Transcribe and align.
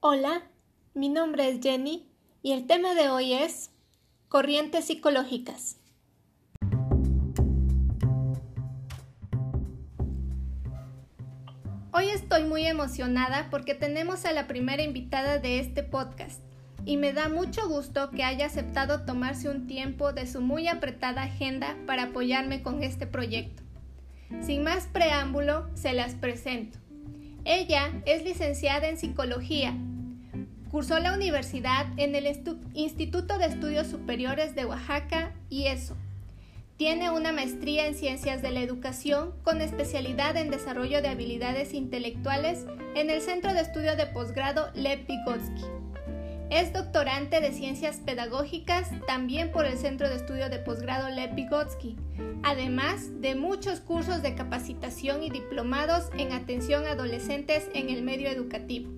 Hola, 0.00 0.42
mi 0.94 1.08
nombre 1.08 1.48
es 1.48 1.58
Jenny 1.60 2.08
y 2.40 2.52
el 2.52 2.68
tema 2.68 2.94
de 2.94 3.08
hoy 3.08 3.32
es 3.32 3.72
corrientes 4.28 4.84
psicológicas. 4.84 5.80
Hoy 11.90 12.10
estoy 12.10 12.44
muy 12.44 12.64
emocionada 12.64 13.48
porque 13.50 13.74
tenemos 13.74 14.24
a 14.24 14.30
la 14.30 14.46
primera 14.46 14.84
invitada 14.84 15.38
de 15.38 15.58
este 15.58 15.82
podcast 15.82 16.44
y 16.84 16.96
me 16.96 17.12
da 17.12 17.28
mucho 17.28 17.68
gusto 17.68 18.12
que 18.12 18.22
haya 18.22 18.46
aceptado 18.46 19.04
tomarse 19.04 19.48
un 19.48 19.66
tiempo 19.66 20.12
de 20.12 20.28
su 20.28 20.40
muy 20.40 20.68
apretada 20.68 21.24
agenda 21.24 21.76
para 21.88 22.04
apoyarme 22.04 22.62
con 22.62 22.84
este 22.84 23.08
proyecto. 23.08 23.64
Sin 24.42 24.62
más 24.62 24.86
preámbulo, 24.86 25.68
se 25.74 25.92
las 25.92 26.14
presento. 26.14 26.78
Ella 27.50 27.90
es 28.04 28.24
licenciada 28.24 28.90
en 28.90 28.98
psicología. 28.98 29.74
Cursó 30.70 30.98
la 30.98 31.14
universidad 31.14 31.86
en 31.96 32.14
el 32.14 32.26
Instituto 32.74 33.38
de 33.38 33.46
Estudios 33.46 33.86
Superiores 33.86 34.54
de 34.54 34.66
Oaxaca 34.66 35.32
y 35.48 35.68
eso. 35.68 35.96
Tiene 36.76 37.10
una 37.10 37.32
maestría 37.32 37.86
en 37.86 37.94
ciencias 37.94 38.42
de 38.42 38.50
la 38.50 38.60
educación 38.60 39.32
con 39.44 39.62
especialidad 39.62 40.36
en 40.36 40.50
desarrollo 40.50 41.00
de 41.00 41.08
habilidades 41.08 41.72
intelectuales 41.72 42.66
en 42.94 43.08
el 43.08 43.22
Centro 43.22 43.54
de 43.54 43.62
Estudio 43.62 43.96
de 43.96 44.04
Posgrado 44.08 44.70
Lev 44.74 45.06
Vygotsky. 45.06 45.77
Es 46.50 46.72
doctorante 46.72 47.42
de 47.42 47.52
Ciencias 47.52 47.98
Pedagógicas 47.98 48.90
también 49.06 49.52
por 49.52 49.66
el 49.66 49.76
Centro 49.76 50.08
de 50.08 50.16
Estudio 50.16 50.48
de 50.48 50.58
Posgrado 50.58 51.10
Lev 51.10 51.34
Vygotsky, 51.34 51.96
además 52.42 53.20
de 53.20 53.34
muchos 53.34 53.80
cursos 53.80 54.22
de 54.22 54.34
capacitación 54.34 55.22
y 55.22 55.28
diplomados 55.28 56.08
en 56.16 56.32
atención 56.32 56.86
a 56.86 56.92
adolescentes 56.92 57.68
en 57.74 57.90
el 57.90 58.02
medio 58.02 58.30
educativo. 58.30 58.90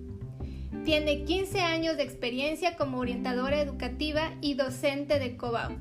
Tiene 0.85 1.25
15 1.25 1.59
años 1.59 1.97
de 1.97 2.03
experiencia 2.03 2.77
como 2.77 2.99
orientadora 2.99 3.59
educativa 3.59 4.31
y 4.39 4.53
docente 4.53 5.19
de 5.19 5.35
COBAU. 5.35 5.75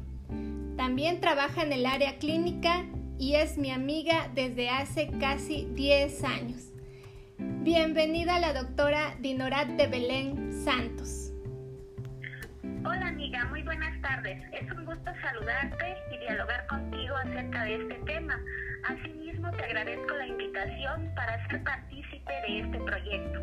También 0.76 1.20
trabaja 1.20 1.62
en 1.62 1.72
el 1.72 1.86
área 1.86 2.18
clínica 2.18 2.84
y 3.16 3.34
es 3.34 3.58
mi 3.58 3.70
amiga 3.70 4.28
desde 4.34 4.70
hace 4.70 5.08
casi 5.20 5.68
10 5.74 6.24
años. 6.24 6.62
Bienvenida 7.38 8.40
la 8.40 8.54
doctora 8.54 9.16
Dinorat 9.20 9.68
de 9.68 9.86
Belén 9.86 10.64
Santos. 10.64 11.29
Hola 12.62 13.08
amiga, 13.08 13.46
muy 13.46 13.62
buenas 13.62 13.98
tardes. 14.02 14.38
Es 14.52 14.70
un 14.72 14.84
gusto 14.84 15.10
saludarte 15.22 15.96
y 16.12 16.18
dialogar 16.18 16.66
contigo 16.66 17.16
acerca 17.16 17.64
de 17.64 17.76
este 17.76 17.94
tema. 18.04 18.38
Asimismo, 18.84 19.50
te 19.52 19.64
agradezco 19.64 20.14
la 20.14 20.26
invitación 20.26 21.10
para 21.14 21.48
ser 21.48 21.62
partícipe 21.64 22.32
de 22.46 22.60
este 22.60 22.78
proyecto. 22.80 23.40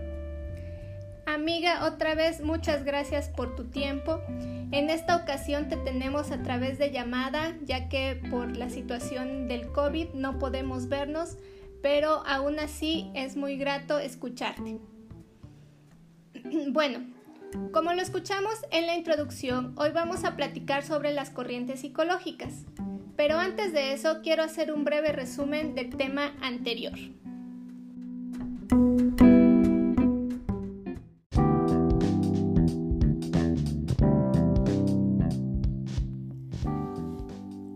Amiga, 1.25 1.85
otra 1.85 2.13
vez 2.13 2.41
muchas 2.41 2.83
gracias 2.83 3.29
por 3.29 3.55
tu 3.55 3.65
tiempo. 3.65 4.21
En 4.71 4.91
esta 4.91 5.15
ocasión 5.15 5.67
te 5.67 5.77
tenemos 5.77 6.31
a 6.31 6.43
través 6.43 6.77
de 6.77 6.91
llamada, 6.91 7.55
ya 7.63 7.89
que 7.89 8.21
por 8.29 8.55
la 8.55 8.69
situación 8.69 9.47
del 9.47 9.71
COVID 9.71 10.09
no 10.13 10.37
podemos 10.37 10.89
vernos, 10.89 11.37
pero 11.81 12.23
aún 12.27 12.59
así 12.59 13.11
es 13.15 13.35
muy 13.35 13.57
grato 13.57 13.97
escucharte. 13.97 14.79
Bueno, 16.69 17.16
como 17.71 17.93
lo 17.93 18.01
escuchamos 18.01 18.53
en 18.71 18.87
la 18.87 18.95
introducción, 18.95 19.73
hoy 19.77 19.91
vamos 19.91 20.23
a 20.23 20.35
platicar 20.35 20.83
sobre 20.83 21.13
las 21.13 21.29
corrientes 21.29 21.81
psicológicas. 21.81 22.65
Pero 23.15 23.37
antes 23.37 23.73
de 23.73 23.93
eso, 23.93 24.21
quiero 24.21 24.43
hacer 24.43 24.71
un 24.71 24.83
breve 24.83 25.11
resumen 25.11 25.75
del 25.75 25.95
tema 25.95 26.33
anterior. 26.41 26.93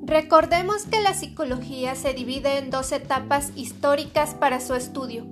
Recordemos 0.03 0.83
que 0.85 0.99
la 0.99 1.13
psicología 1.13 1.95
se 1.95 2.13
divide 2.13 2.57
en 2.57 2.69
dos 2.69 2.91
etapas 2.91 3.51
históricas 3.55 4.35
para 4.35 4.59
su 4.59 4.75
estudio, 4.75 5.25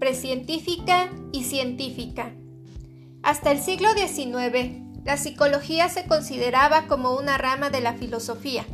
precientífica 0.00 1.10
y 1.32 1.44
científica. 1.44 2.32
Hasta 3.22 3.50
el 3.50 3.60
siglo 3.60 3.90
XIX, 3.92 4.82
la 5.04 5.16
psicología 5.18 5.88
se 5.88 6.06
consideraba 6.06 6.86
como 6.86 7.16
una 7.16 7.36
rama 7.36 7.68
de 7.68 7.80
la 7.80 7.92
filosofía. 7.94 8.64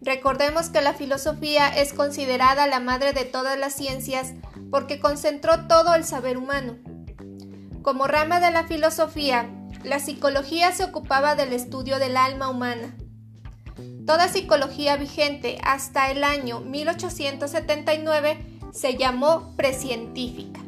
Recordemos 0.00 0.70
que 0.70 0.80
la 0.80 0.94
filosofía 0.94 1.68
es 1.68 1.92
considerada 1.92 2.66
la 2.66 2.80
madre 2.80 3.12
de 3.12 3.24
todas 3.24 3.58
las 3.58 3.74
ciencias 3.74 4.32
porque 4.70 4.98
concentró 4.98 5.66
todo 5.66 5.94
el 5.94 6.04
saber 6.04 6.38
humano. 6.38 6.78
Como 7.82 8.06
rama 8.06 8.40
de 8.40 8.50
la 8.50 8.66
filosofía, 8.66 9.50
la 9.84 10.00
psicología 10.00 10.72
se 10.72 10.84
ocupaba 10.84 11.34
del 11.34 11.52
estudio 11.52 11.98
del 11.98 12.16
alma 12.16 12.48
humana. 12.48 12.96
Toda 14.06 14.28
psicología 14.28 14.96
vigente 14.96 15.58
hasta 15.62 16.10
el 16.10 16.24
año 16.24 16.60
1879 16.60 18.38
se 18.72 18.96
llamó 18.96 19.54
precientífica. 19.54 20.61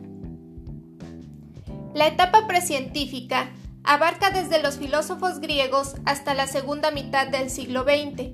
La 1.95 2.09
etapa 2.09 2.49
precientífica 2.49 3.51
abarca 3.85 4.31
desde 4.31 4.61
los 4.61 4.79
filósofos 4.79 5.39
griegos 5.39 5.95
hasta 6.05 6.35
la 6.35 6.49
segunda 6.49 6.91
mitad 6.91 7.29
del 7.29 7.51
siglo 7.51 7.85
XX 7.85 8.33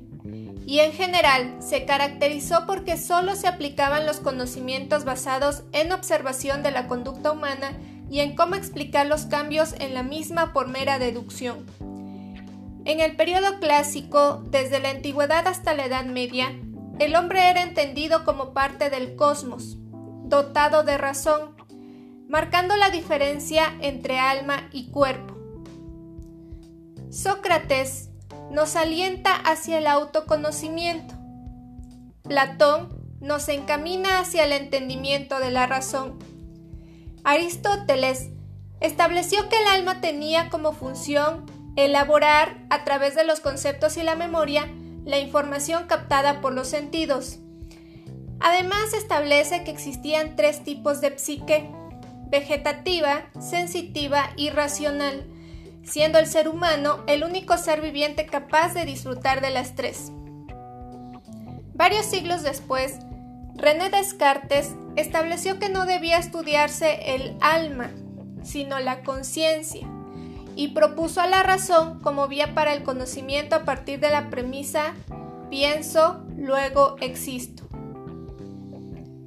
y 0.66 0.78
en 0.78 0.92
general 0.92 1.56
se 1.58 1.84
caracterizó 1.84 2.64
porque 2.66 2.96
solo 2.96 3.36
se 3.36 3.48
aplicaban 3.48 4.06
los 4.06 4.20
conocimientos 4.20 5.04
basados 5.04 5.64
en 5.72 5.92
observación 5.92 6.62
de 6.62 6.70
la 6.70 6.86
conducta 6.86 7.32
humana 7.32 7.72
y 8.08 8.20
en 8.20 8.34
cómo 8.34 8.54
explicar 8.54 9.06
los 9.06 9.26
cambios 9.26 9.74
en 9.78 9.92
la 9.92 10.02
misma 10.02 10.54
por 10.54 10.68
mera 10.68 10.98
deducción. 10.98 11.66
En 12.86 13.00
el 13.00 13.14
periodo 13.14 13.60
clásico, 13.60 14.42
desde 14.46 14.80
la 14.80 14.88
antigüedad 14.88 15.46
hasta 15.46 15.74
la 15.74 15.84
Edad 15.84 16.06
Media, 16.06 16.58
el 16.98 17.14
hombre 17.14 17.50
era 17.50 17.62
entendido 17.62 18.24
como 18.24 18.54
parte 18.54 18.88
del 18.88 19.16
cosmos, 19.16 19.76
dotado 20.24 20.82
de 20.82 20.96
razón, 20.96 21.59
marcando 22.30 22.76
la 22.76 22.90
diferencia 22.90 23.74
entre 23.80 24.20
alma 24.20 24.68
y 24.70 24.88
cuerpo. 24.90 25.36
Sócrates 27.10 28.08
nos 28.52 28.76
alienta 28.76 29.34
hacia 29.34 29.78
el 29.78 29.88
autoconocimiento. 29.88 31.12
Platón 32.22 32.88
nos 33.20 33.48
encamina 33.48 34.20
hacia 34.20 34.44
el 34.44 34.52
entendimiento 34.52 35.40
de 35.40 35.50
la 35.50 35.66
razón. 35.66 36.20
Aristóteles 37.24 38.28
estableció 38.80 39.48
que 39.48 39.60
el 39.60 39.66
alma 39.66 40.00
tenía 40.00 40.50
como 40.50 40.70
función 40.70 41.46
elaborar, 41.74 42.64
a 42.70 42.84
través 42.84 43.16
de 43.16 43.24
los 43.24 43.40
conceptos 43.40 43.96
y 43.96 44.04
la 44.04 44.14
memoria, 44.14 44.68
la 45.04 45.18
información 45.18 45.88
captada 45.88 46.40
por 46.40 46.52
los 46.52 46.68
sentidos. 46.68 47.40
Además 48.38 48.94
establece 48.94 49.64
que 49.64 49.72
existían 49.72 50.36
tres 50.36 50.62
tipos 50.62 51.00
de 51.00 51.18
psique, 51.18 51.68
vegetativa, 52.30 53.24
sensitiva 53.40 54.30
y 54.36 54.50
racional, 54.50 55.24
siendo 55.82 56.18
el 56.18 56.26
ser 56.26 56.48
humano 56.48 57.00
el 57.06 57.24
único 57.24 57.56
ser 57.58 57.80
viviente 57.80 58.26
capaz 58.26 58.74
de 58.74 58.84
disfrutar 58.84 59.40
de 59.40 59.50
las 59.50 59.74
tres. 59.74 60.12
Varios 61.74 62.06
siglos 62.06 62.42
después, 62.42 62.98
René 63.54 63.90
Descartes 63.90 64.74
estableció 64.96 65.58
que 65.58 65.68
no 65.68 65.86
debía 65.86 66.18
estudiarse 66.18 67.14
el 67.14 67.36
alma, 67.40 67.90
sino 68.42 68.78
la 68.78 69.02
conciencia, 69.02 69.86
y 70.56 70.68
propuso 70.68 71.20
a 71.20 71.26
la 71.26 71.42
razón 71.42 72.00
como 72.00 72.28
vía 72.28 72.54
para 72.54 72.74
el 72.74 72.82
conocimiento 72.82 73.56
a 73.56 73.64
partir 73.64 74.00
de 74.00 74.10
la 74.10 74.30
premisa 74.30 74.94
pienso, 75.50 76.24
luego 76.36 76.96
existo. 77.00 77.64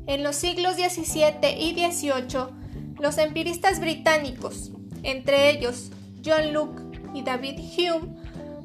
En 0.07 0.23
los 0.23 0.35
siglos 0.35 0.75
XVII 0.75 1.57
y 1.57 1.73
XVIII, 1.73 2.62
los 3.03 3.17
empiristas 3.17 3.81
británicos, 3.81 4.71
entre 5.03 5.49
ellos 5.49 5.91
John 6.25 6.53
Locke 6.53 6.81
y 7.13 7.21
David 7.21 7.59
Hume, 7.59 8.15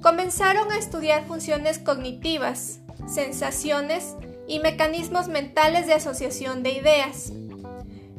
comenzaron 0.00 0.70
a 0.70 0.78
estudiar 0.78 1.26
funciones 1.26 1.80
cognitivas, 1.80 2.78
sensaciones 3.08 4.14
y 4.46 4.60
mecanismos 4.60 5.26
mentales 5.26 5.88
de 5.88 5.94
asociación 5.94 6.62
de 6.62 6.70
ideas. 6.70 7.32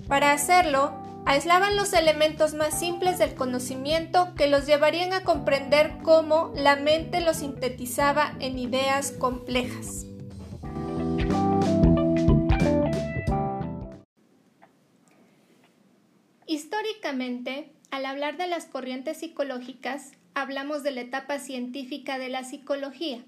Para 0.10 0.34
hacerlo, 0.34 0.92
aislaban 1.26 1.78
los 1.78 1.94
elementos 1.94 2.54
más 2.54 2.78
simples 2.78 3.18
del 3.18 3.34
conocimiento 3.34 4.36
que 4.36 4.48
los 4.48 4.66
llevarían 4.66 5.14
a 5.14 5.24
comprender 5.24 6.00
cómo 6.04 6.52
la 6.54 6.76
mente 6.76 7.22
los 7.22 7.38
sintetizaba 7.38 8.36
en 8.42 8.60
ideas 8.60 9.14
complejas. 9.14 10.09
Históricamente, 16.80 17.72
al 17.92 18.06
hablar 18.06 18.38
de 18.38 18.48
las 18.48 18.66
corrientes 18.66 19.18
psicológicas, 19.18 20.14
hablamos 20.34 20.82
de 20.82 20.92
la 20.92 21.02
etapa 21.02 21.38
científica 21.38 22.18
de 22.18 22.30
la 22.30 22.46
psicología. 22.46 23.22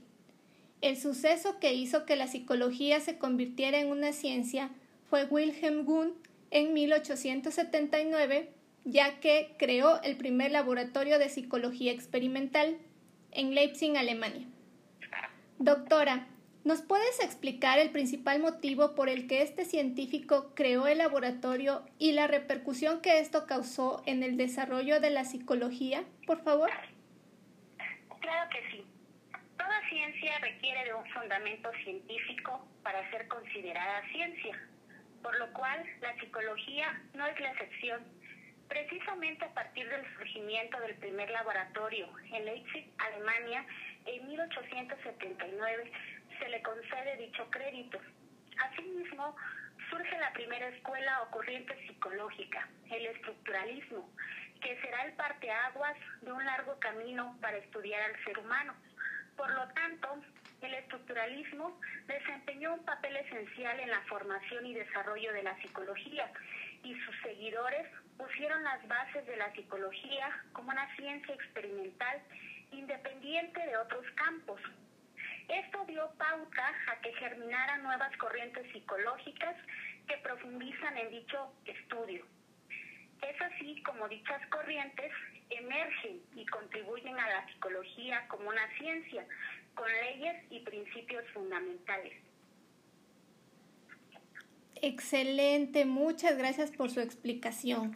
El 0.79 0.95
suceso 0.95 1.59
que 1.59 1.73
hizo 1.73 2.05
que 2.05 2.15
la 2.15 2.27
psicología 2.27 3.01
se 3.01 3.17
convirtiera 3.17 3.79
en 3.81 3.89
una 3.89 4.13
ciencia 4.13 4.69
fue 5.09 5.25
Wilhelm 5.25 5.85
Wundt 5.85 6.15
en 6.49 6.71
1879, 6.71 8.53
ya 8.85 9.19
que 9.19 9.53
creó 9.59 10.01
el 10.01 10.15
primer 10.15 10.51
laboratorio 10.51 11.19
de 11.19 11.27
psicología 11.27 11.91
experimental 11.91 12.77
en 13.31 13.53
Leipzig, 13.53 13.97
Alemania. 13.97 14.47
Doctora, 15.59 16.25
¿nos 16.63 16.81
puedes 16.81 17.19
explicar 17.23 17.79
el 17.79 17.91
principal 17.91 18.39
motivo 18.39 18.93
por 18.95 19.09
el 19.09 19.27
que 19.27 19.41
este 19.41 19.65
científico 19.65 20.53
creó 20.55 20.87
el 20.87 20.99
laboratorio 20.99 21.83
y 21.97 22.11
la 22.11 22.27
repercusión 22.27 23.01
que 23.01 23.19
esto 23.19 23.47
causó 23.47 24.03
en 24.05 24.23
el 24.23 24.37
desarrollo 24.37 24.99
de 24.99 25.09
la 25.09 25.25
psicología, 25.25 26.03
por 26.27 26.43
favor? 26.43 26.69
Claro 28.19 28.49
que 28.49 28.71
sí. 28.71 28.85
Toda 29.57 29.89
ciencia 29.89 30.37
requiere 30.39 30.85
de 30.85 30.93
un 30.93 31.05
fundamento 31.07 31.69
científico 31.83 32.65
para 32.83 33.09
ser 33.09 33.27
considerada 33.27 34.01
ciencia, 34.11 34.59
por 35.23 35.37
lo 35.39 35.51
cual 35.53 35.83
la 36.01 36.15
psicología 36.19 37.01
no 37.15 37.25
es 37.25 37.39
la 37.39 37.51
excepción. 37.51 38.01
Precisamente 38.67 39.43
a 39.43 39.53
partir 39.53 39.89
del 39.89 40.05
surgimiento 40.15 40.79
del 40.79 40.95
primer 40.95 41.29
laboratorio 41.29 42.07
en 42.31 42.45
Leipzig, 42.45 42.89
Alemania, 42.99 43.65
en 44.05 44.27
1879 44.27 45.91
se 46.41 46.49
le 46.49 46.61
concede 46.63 47.17
dicho 47.17 47.47
crédito. 47.51 47.99
Asimismo, 48.65 49.35
surge 49.89 50.17
la 50.17 50.33
primera 50.33 50.67
escuela 50.69 51.21
o 51.21 51.31
corriente 51.31 51.75
psicológica, 51.87 52.67
el 52.89 53.05
estructuralismo, 53.05 54.09
que 54.59 54.79
será 54.81 55.05
el 55.05 55.13
parteaguas 55.13 55.97
de 56.21 56.31
un 56.31 56.43
largo 56.43 56.79
camino 56.79 57.37
para 57.41 57.57
estudiar 57.57 58.01
al 58.01 58.23
ser 58.23 58.39
humano. 58.39 58.73
Por 59.37 59.51
lo 59.51 59.67
tanto, 59.69 60.21
el 60.61 60.73
estructuralismo 60.73 61.79
desempeñó 62.07 62.73
un 62.73 62.85
papel 62.85 63.15
esencial 63.17 63.79
en 63.79 63.89
la 63.89 64.01
formación 64.01 64.65
y 64.65 64.73
desarrollo 64.73 65.33
de 65.33 65.43
la 65.43 65.55
psicología 65.61 66.31
y 66.83 66.95
sus 67.01 67.15
seguidores 67.21 67.87
pusieron 68.17 68.63
las 68.63 68.87
bases 68.87 69.25
de 69.25 69.37
la 69.37 69.51
psicología 69.53 70.29
como 70.53 70.71
una 70.71 70.95
ciencia 70.95 71.33
experimental 71.33 72.21
independiente 72.71 73.59
de 73.65 73.77
otros 73.77 74.05
campos. 74.15 74.61
Esto 75.47 75.85
dio 75.85 76.09
pauta 76.17 76.73
a 76.87 77.01
que 77.01 77.13
germinaran 77.13 77.83
nuevas 77.83 78.15
corrientes 78.17 78.65
psicológicas 78.71 79.55
que 80.07 80.17
profundizan 80.17 80.97
en 80.97 81.09
dicho 81.11 81.53
estudio. 81.65 82.25
Es 83.21 83.41
así 83.41 83.81
como 83.83 84.07
dichas 84.07 84.41
corrientes 84.49 85.11
emergen 85.49 86.21
y 86.35 86.45
contribuyen 86.45 87.19
a 87.19 87.29
la 87.29 87.47
psicología 87.47 88.27
como 88.27 88.49
una 88.49 88.67
ciencia, 88.77 89.25
con 89.75 89.87
leyes 89.91 90.35
y 90.49 90.59
principios 90.61 91.23
fundamentales. 91.33 92.13
Excelente, 94.81 95.85
muchas 95.85 96.37
gracias 96.37 96.71
por 96.71 96.89
su 96.89 97.01
explicación. 97.01 97.95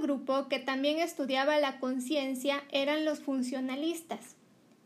Grupo 0.00 0.48
que 0.48 0.58
también 0.58 0.98
estudiaba 0.98 1.58
la 1.58 1.78
conciencia 1.78 2.62
eran 2.70 3.04
los 3.04 3.20
funcionalistas. 3.20 4.36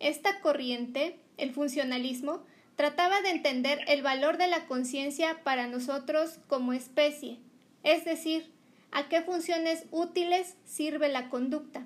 Esta 0.00 0.40
corriente, 0.40 1.18
el 1.36 1.52
funcionalismo, 1.52 2.42
trataba 2.76 3.20
de 3.22 3.30
entender 3.30 3.80
el 3.86 4.02
valor 4.02 4.36
de 4.36 4.48
la 4.48 4.66
conciencia 4.66 5.42
para 5.44 5.66
nosotros 5.66 6.38
como 6.48 6.72
especie, 6.72 7.38
es 7.82 8.04
decir, 8.04 8.52
a 8.90 9.08
qué 9.08 9.22
funciones 9.22 9.86
útiles 9.90 10.56
sirve 10.64 11.08
la 11.08 11.28
conducta 11.28 11.84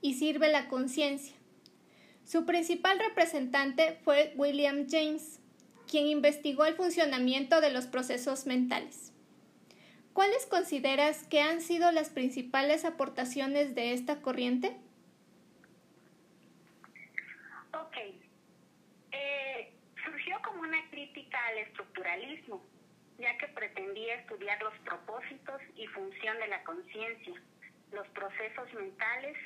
y 0.00 0.14
sirve 0.14 0.50
la 0.50 0.68
conciencia. 0.68 1.34
Su 2.24 2.44
principal 2.44 2.98
representante 2.98 3.98
fue 4.04 4.32
William 4.36 4.86
James, 4.88 5.40
quien 5.88 6.06
investigó 6.06 6.66
el 6.66 6.74
funcionamiento 6.74 7.60
de 7.60 7.70
los 7.70 7.86
procesos 7.86 8.46
mentales. 8.46 9.07
¿Cuáles 10.18 10.46
consideras 10.46 11.22
que 11.28 11.40
han 11.40 11.60
sido 11.60 11.92
las 11.92 12.10
principales 12.10 12.84
aportaciones 12.84 13.76
de 13.76 13.92
esta 13.92 14.20
corriente? 14.20 14.76
Ok. 17.72 17.96
Eh, 19.12 19.72
surgió 20.04 20.42
como 20.42 20.62
una 20.62 20.90
crítica 20.90 21.38
al 21.46 21.58
estructuralismo, 21.58 22.60
ya 23.16 23.38
que 23.38 23.46
pretendía 23.46 24.16
estudiar 24.16 24.60
los 24.60 24.74
propósitos 24.78 25.62
y 25.76 25.86
función 25.86 26.36
de 26.40 26.48
la 26.48 26.64
conciencia, 26.64 27.40
los 27.92 28.08
procesos 28.08 28.74
mentales 28.74 29.36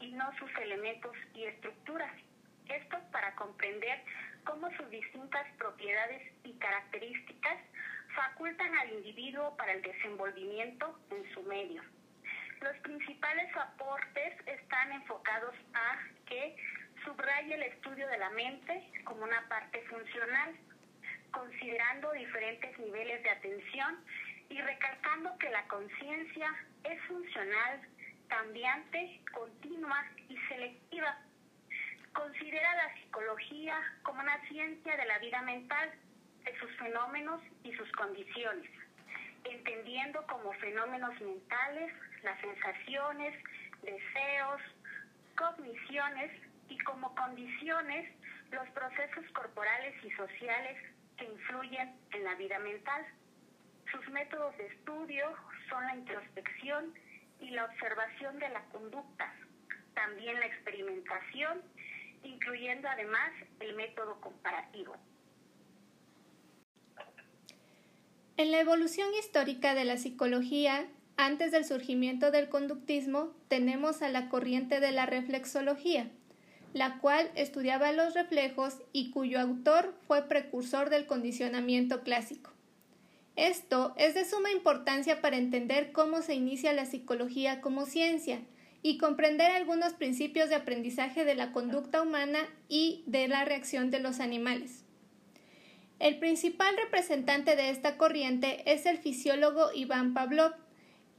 y 0.00 0.10
no 0.10 0.30
sus 0.38 0.54
elementos 0.58 1.16
y 1.32 1.44
estructuras. 1.44 2.12
Esto 2.68 2.98
para 3.10 3.34
comprender 3.36 4.04
cómo 4.44 4.70
sus 4.76 4.90
distintas 4.90 5.46
propiedades 5.56 6.30
y 6.44 6.52
características 6.58 7.56
facultan 8.18 8.76
al 8.76 8.92
individuo 8.94 9.56
para 9.56 9.72
el 9.74 9.82
desenvolvimiento 9.82 10.98
en 11.10 11.34
su 11.34 11.42
medio. 11.44 11.82
Los 12.60 12.76
principales 12.78 13.56
aportes 13.56 14.34
están 14.46 14.90
enfocados 14.90 15.54
a 15.74 15.98
que 16.26 16.56
subraya 17.04 17.54
el 17.54 17.62
estudio 17.62 18.08
de 18.08 18.18
la 18.18 18.30
mente 18.30 18.90
como 19.04 19.22
una 19.22 19.48
parte 19.48 19.80
funcional, 19.82 20.56
considerando 21.30 22.10
diferentes 22.12 22.76
niveles 22.80 23.22
de 23.22 23.30
atención 23.30 24.04
y 24.48 24.60
recalcando 24.62 25.38
que 25.38 25.50
la 25.50 25.62
conciencia 25.68 26.52
es 26.82 27.00
funcional, 27.02 27.80
cambiante, 28.26 29.20
continua 29.32 30.04
y 30.28 30.36
selectiva. 30.48 31.16
Considera 32.12 32.74
la 32.74 32.94
psicología 32.94 33.76
como 34.02 34.20
una 34.20 34.40
ciencia 34.48 34.96
de 34.96 35.04
la 35.04 35.18
vida 35.20 35.40
mental, 35.42 35.92
sus 36.58 36.76
fenómenos 36.76 37.40
y 37.62 37.72
sus 37.72 37.90
condiciones, 37.92 38.70
entendiendo 39.44 40.26
como 40.26 40.52
fenómenos 40.54 41.20
mentales 41.20 41.92
las 42.22 42.40
sensaciones, 42.40 43.34
deseos, 43.82 44.60
cogniciones 45.36 46.32
y 46.68 46.78
como 46.78 47.14
condiciones 47.14 48.10
los 48.50 48.68
procesos 48.70 49.24
corporales 49.32 49.94
y 50.04 50.10
sociales 50.12 50.76
que 51.16 51.24
influyen 51.24 51.96
en 52.12 52.24
la 52.24 52.34
vida 52.34 52.58
mental. 52.58 53.06
Sus 53.90 54.08
métodos 54.08 54.56
de 54.58 54.66
estudio 54.66 55.34
son 55.68 55.84
la 55.84 55.96
introspección 55.96 56.94
y 57.40 57.50
la 57.50 57.64
observación 57.64 58.38
de 58.38 58.48
la 58.48 58.62
conducta, 58.64 59.32
también 59.94 60.38
la 60.40 60.46
experimentación, 60.46 61.62
incluyendo 62.22 62.88
además 62.88 63.30
el 63.60 63.74
método 63.76 64.20
comparativo. 64.20 64.96
En 68.38 68.52
la 68.52 68.60
evolución 68.60 69.08
histórica 69.18 69.74
de 69.74 69.84
la 69.84 69.96
psicología, 69.96 70.86
antes 71.16 71.50
del 71.50 71.64
surgimiento 71.64 72.30
del 72.30 72.48
conductismo, 72.48 73.32
tenemos 73.48 74.00
a 74.00 74.08
la 74.08 74.28
corriente 74.28 74.78
de 74.78 74.92
la 74.92 75.06
reflexología, 75.06 76.08
la 76.72 77.00
cual 77.00 77.32
estudiaba 77.34 77.90
los 77.90 78.14
reflejos 78.14 78.76
y 78.92 79.10
cuyo 79.10 79.40
autor 79.40 79.92
fue 80.06 80.28
precursor 80.28 80.88
del 80.88 81.06
condicionamiento 81.06 82.04
clásico. 82.04 82.52
Esto 83.34 83.92
es 83.96 84.14
de 84.14 84.24
suma 84.24 84.52
importancia 84.52 85.20
para 85.20 85.36
entender 85.36 85.90
cómo 85.90 86.22
se 86.22 86.34
inicia 86.34 86.72
la 86.72 86.86
psicología 86.86 87.60
como 87.60 87.86
ciencia 87.86 88.42
y 88.82 88.98
comprender 88.98 89.50
algunos 89.50 89.94
principios 89.94 90.48
de 90.48 90.54
aprendizaje 90.54 91.24
de 91.24 91.34
la 91.34 91.50
conducta 91.50 92.02
humana 92.02 92.38
y 92.68 93.02
de 93.06 93.26
la 93.26 93.44
reacción 93.44 93.90
de 93.90 93.98
los 93.98 94.20
animales. 94.20 94.84
El 95.98 96.18
principal 96.20 96.76
representante 96.76 97.56
de 97.56 97.70
esta 97.70 97.96
corriente 97.96 98.62
es 98.72 98.86
el 98.86 98.98
fisiólogo 98.98 99.72
Iván 99.74 100.14
Pavlov, 100.14 100.54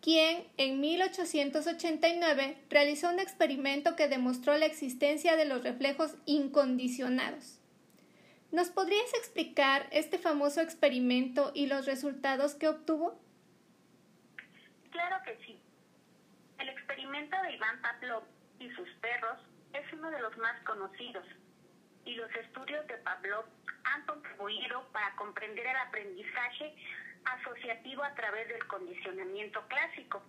quien 0.02 0.48
en 0.56 0.80
1889 0.80 2.58
realizó 2.70 3.10
un 3.10 3.20
experimento 3.20 3.98
que 3.98 4.08
demostró 4.08 4.58
la 4.58 4.66
existencia 4.66 5.36
de 5.36 5.44
los 5.44 5.64
reflejos 5.64 6.16
incondicionados. 6.26 7.60
¿Nos 8.52 8.70
podrías 8.70 9.14
explicar 9.16 9.88
este 9.92 10.18
famoso 10.18 10.62
experimento 10.62 11.52
y 11.54 11.68
los 11.68 11.86
resultados 11.86 12.56
que 12.56 12.70
obtuvo? 12.70 13.20
Claro 14.92 15.18
que 15.26 15.38
sí. 15.46 15.60
El 16.58 16.70
experimento 16.70 17.36
de 17.44 17.54
Iván 17.54 17.82
Pavlov 17.82 18.24
y 18.60 18.70
sus 18.72 18.90
perros 19.02 19.40
es 19.74 19.94
uno 19.94 20.10
de 20.10 20.22
los 20.22 20.36
más 20.38 20.58
conocidos 20.64 21.26
y 22.06 22.16
los 22.16 22.34
estudios 22.36 22.88
de 22.88 22.96
Pavlov 22.96 23.46
han 23.94 24.06
contribuido 24.06 24.88
para 24.92 25.16
comprender 25.16 25.66
el 25.66 25.76
aprendizaje 25.78 26.76
asociativo 27.26 28.04
a 28.04 28.14
través 28.16 28.48
del 28.48 28.66
condicionamiento 28.68 29.62
clásico. 29.68 30.24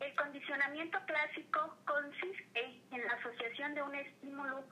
El 0.00 0.14
condicionamiento 0.16 0.98
clásico 1.06 1.76
consiste 1.86 2.80
en 2.90 3.04
la 3.06 3.14
asociación 3.14 3.74
de 3.74 3.82
un 3.82 3.94
estímulo 3.94 4.64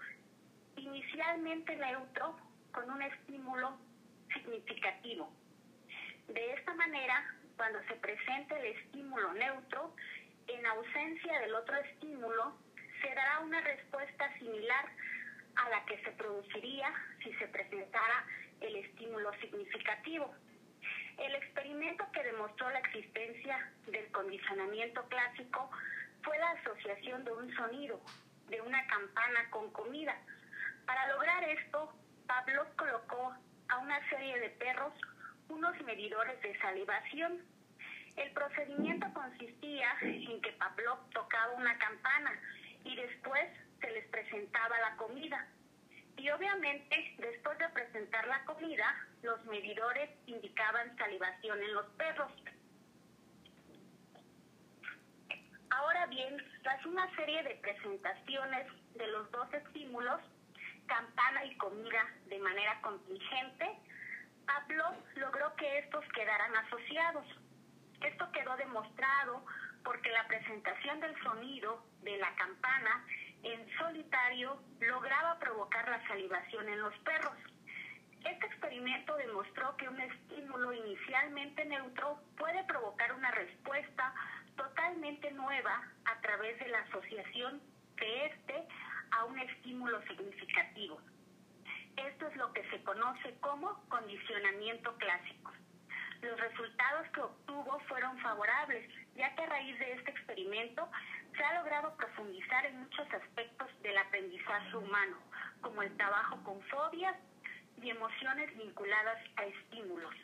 inicialmente 0.76 1.76
neutro 1.76 2.36
con 2.72 2.90
un 2.90 3.02
estímulo 3.02 3.78
significativo. 4.32 5.32
De 6.28 6.52
esta 6.54 6.74
manera, 6.74 7.24
cuando 7.56 7.80
se 7.84 7.94
presenta 7.96 8.58
el 8.58 8.76
estímulo 8.76 9.32
neutro, 9.34 9.94
en 10.46 10.66
ausencia 10.66 11.40
del 11.40 11.54
otro 11.54 11.76
estímulo, 11.76 12.56
se 13.00 13.14
dará 13.14 13.40
una 13.40 13.60
respuesta 13.60 14.32
similar 14.38 14.86
a 15.56 15.68
la 15.70 15.84
que 15.86 16.02
se 16.02 16.12
produciría 16.12 16.92
si 17.22 17.32
se 17.34 17.46
presentara 17.48 18.24
el 18.60 18.76
estímulo 18.76 19.32
significativo. 19.40 20.34
El 21.18 21.34
experimento 21.34 22.04
que 22.12 22.22
demostró 22.22 22.70
la 22.70 22.78
existencia 22.78 23.70
del 23.86 24.10
condicionamiento 24.12 25.02
clásico 25.08 25.70
fue 26.22 26.38
la 26.38 26.50
asociación 26.52 27.24
de 27.24 27.32
un 27.32 27.54
sonido, 27.54 28.00
de 28.48 28.60
una 28.60 28.86
campana 28.86 29.50
con 29.50 29.70
comida. 29.72 30.16
Para 30.86 31.08
lograr 31.08 31.44
esto, 31.44 31.92
Pablo 32.26 32.66
colocó 32.76 33.34
a 33.68 33.78
una 33.78 34.08
serie 34.08 34.38
de 34.40 34.50
perros 34.50 34.92
unos 35.48 35.78
medidores 35.82 36.40
de 36.42 36.58
salivación. 36.60 37.42
El 38.16 38.32
procedimiento 38.32 39.06
consistía 39.12 39.88
en 40.02 40.40
que 40.40 40.52
Pablo 40.52 40.98
tocaba 41.12 41.52
una 41.54 41.76
campana 41.78 42.32
y 42.84 42.96
después 42.96 43.48
se 43.80 43.90
les 43.90 44.06
presentaba 44.08 44.78
la 44.78 44.96
comida. 44.96 45.46
Y 46.16 46.28
obviamente, 46.30 47.14
después 47.18 47.58
de 47.58 47.68
presentar 47.70 48.26
la 48.26 48.44
comida, 48.44 48.94
los 49.22 49.44
medidores 49.46 50.10
indicaban 50.26 50.96
salivación 50.96 51.62
en 51.62 51.74
los 51.74 51.86
perros. 51.92 52.32
Ahora 55.70 56.06
bien, 56.06 56.36
tras 56.62 56.84
una 56.84 57.08
serie 57.16 57.42
de 57.42 57.54
presentaciones 57.56 58.66
de 58.94 59.06
los 59.06 59.30
dos 59.30 59.52
estímulos, 59.54 60.20
campana 60.86 61.44
y 61.44 61.56
comida 61.56 62.06
de 62.26 62.38
manera 62.40 62.80
contingente, 62.82 63.78
Pablo 64.46 64.84
logró 65.14 65.54
que 65.56 65.78
estos 65.78 66.04
quedaran 66.12 66.54
asociados. 66.56 67.24
Esto 68.02 68.30
quedó 68.32 68.56
demostrado 68.56 69.44
porque 69.84 70.10
la 70.10 70.26
presentación 70.26 71.00
del 71.00 71.22
sonido 71.22 71.84
de 72.02 72.18
la 72.18 72.34
campana 72.34 73.06
en 73.42 73.78
solitario 73.78 74.60
lograba 74.80 75.38
provocar 75.38 75.88
la 75.88 76.06
salivación 76.08 76.68
en 76.68 76.80
los 76.80 76.96
perros. 76.98 77.36
Este 78.24 78.46
experimento 78.46 79.16
demostró 79.16 79.76
que 79.76 79.88
un 79.88 80.00
estímulo 80.00 80.72
inicialmente 80.72 81.64
neutro 81.64 82.20
puede 82.36 82.62
provocar 82.64 83.12
una 83.14 83.30
respuesta 83.30 84.14
totalmente 84.56 85.30
nueva 85.32 85.82
a 86.04 86.20
través 86.20 86.58
de 86.58 86.68
la 86.68 86.80
asociación 86.80 87.62
de 87.96 88.26
este 88.26 88.68
a 89.12 89.24
un 89.24 89.38
estímulo 89.38 90.02
significativo. 90.02 91.00
Esto 91.96 92.26
es 92.28 92.36
lo 92.36 92.52
que 92.52 92.68
se 92.70 92.82
conoce 92.82 93.34
como 93.40 93.82
condicionamiento 93.88 94.94
clásico. 94.96 95.52
Los 96.22 96.38
resultados 96.38 97.08
que 97.14 97.20
obtuvo 97.20 97.78
fueron 97.88 98.18
favorables, 98.18 98.88
ya 99.16 99.34
que 99.34 99.42
a 99.42 99.46
raíz 99.46 99.78
de 99.78 99.92
este 99.92 100.10
experimento 100.10 100.88
se 101.36 101.42
ha 101.42 101.54
logrado 101.58 101.96
profundizar 101.96 102.66
en 102.66 102.80
muchos 102.80 103.06
aspectos 103.12 103.68
del 103.82 103.96
aprendizaje 103.96 104.76
humano, 104.76 105.16
como 105.62 105.82
el 105.82 105.96
trabajo 105.96 106.42
con 106.44 106.60
fobias 106.62 107.16
y 107.82 107.90
emociones 107.90 108.56
vinculadas 108.56 109.18
a 109.36 109.44
estímulos. 109.44 110.14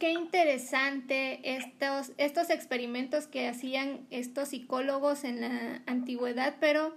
Qué 0.00 0.10
interesante 0.10 1.56
estos, 1.56 2.10
estos 2.16 2.50
experimentos 2.50 3.28
que 3.28 3.48
hacían 3.48 4.04
estos 4.10 4.48
psicólogos 4.48 5.22
en 5.22 5.40
la 5.40 5.80
antigüedad, 5.86 6.56
pero 6.58 6.96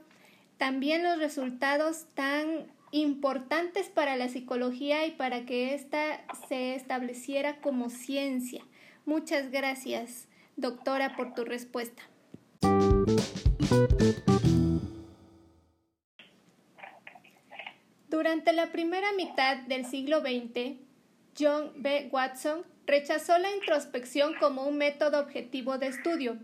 también 0.58 1.04
los 1.04 1.20
resultados 1.20 2.08
tan 2.16 2.66
importantes 3.02 3.90
para 3.90 4.16
la 4.16 4.30
psicología 4.30 5.06
y 5.06 5.12
para 5.12 5.46
que 5.46 5.74
ésta 5.74 6.24
se 6.48 6.76
estableciera 6.76 7.60
como 7.60 7.90
ciencia. 7.90 8.64
Muchas 9.06 9.52
gracias, 9.52 10.30
doctora, 10.56 11.18
por 11.18 11.34
tu 11.34 11.44
respuesta. 11.44 12.04
Durante 18.10 18.54
la 18.54 18.72
primera 18.72 19.12
mitad 19.18 19.58
del 19.64 19.86
siglo 19.86 20.22
XX, 20.22 20.78
John 21.38 21.74
B. 21.76 22.08
Watson 22.14 22.64
rechazó 22.88 23.38
la 23.38 23.54
introspección 23.54 24.36
como 24.40 24.66
un 24.66 24.78
método 24.78 25.20
objetivo 25.20 25.78
de 25.78 25.88
estudio, 25.88 26.38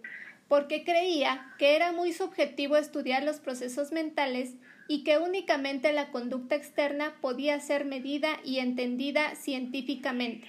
porque 0.49 0.83
creía 0.83 1.53
que 1.57 1.77
era 1.77 1.93
muy 1.93 2.11
subjetivo 2.11 2.75
estudiar 2.75 3.23
los 3.23 3.39
procesos 3.39 3.93
mentales 3.93 4.55
y 4.87 5.03
que 5.03 5.17
únicamente 5.17 5.93
la 5.93 6.11
conducta 6.11 6.55
externa 6.55 7.15
podía 7.21 7.59
ser 7.59 7.85
medida 7.85 8.39
y 8.43 8.59
entendida 8.59 9.35
científicamente. 9.35 10.47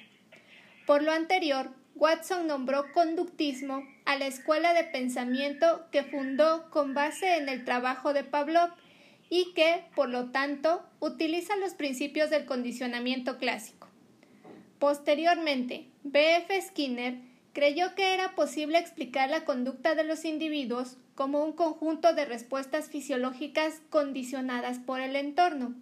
Por 0.86 1.02
lo 1.02 1.12
anterior, 1.12 1.70
Watson 1.94 2.46
nombró 2.46 2.92
conductismo 2.92 3.84
a 4.04 4.16
la 4.16 4.26
escuela 4.26 4.74
de 4.74 4.84
pensamiento 4.84 5.86
que 5.92 6.02
fundó 6.02 6.70
con 6.70 6.94
base 6.94 7.36
en 7.36 7.48
el 7.48 7.64
trabajo 7.64 8.12
de 8.12 8.24
Pavlov 8.24 8.70
y 9.28 9.52
que, 9.54 9.84
por 9.94 10.08
lo 10.08 10.30
tanto, 10.30 10.82
utiliza 11.00 11.56
los 11.56 11.74
principios 11.74 12.30
del 12.30 12.44
condicionamiento 12.44 13.38
clásico. 13.38 13.88
Posteriormente, 14.78 15.86
B.F. 16.02 16.60
Skinner 16.60 17.31
creyó 17.52 17.94
que 17.94 18.14
era 18.14 18.34
posible 18.34 18.78
explicar 18.78 19.28
la 19.30 19.44
conducta 19.44 19.94
de 19.94 20.04
los 20.04 20.24
individuos 20.24 20.96
como 21.14 21.44
un 21.44 21.52
conjunto 21.52 22.14
de 22.14 22.24
respuestas 22.24 22.88
fisiológicas 22.88 23.80
condicionadas 23.90 24.78
por 24.78 25.00
el 25.00 25.16
entorno, 25.16 25.74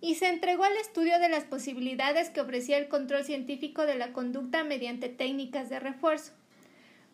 y 0.00 0.14
se 0.14 0.28
entregó 0.28 0.64
al 0.64 0.76
estudio 0.76 1.18
de 1.18 1.28
las 1.28 1.44
posibilidades 1.44 2.30
que 2.30 2.40
ofrecía 2.40 2.78
el 2.78 2.88
control 2.88 3.24
científico 3.24 3.86
de 3.86 3.96
la 3.96 4.12
conducta 4.12 4.62
mediante 4.62 5.08
técnicas 5.08 5.68
de 5.68 5.80
refuerzo. 5.80 6.32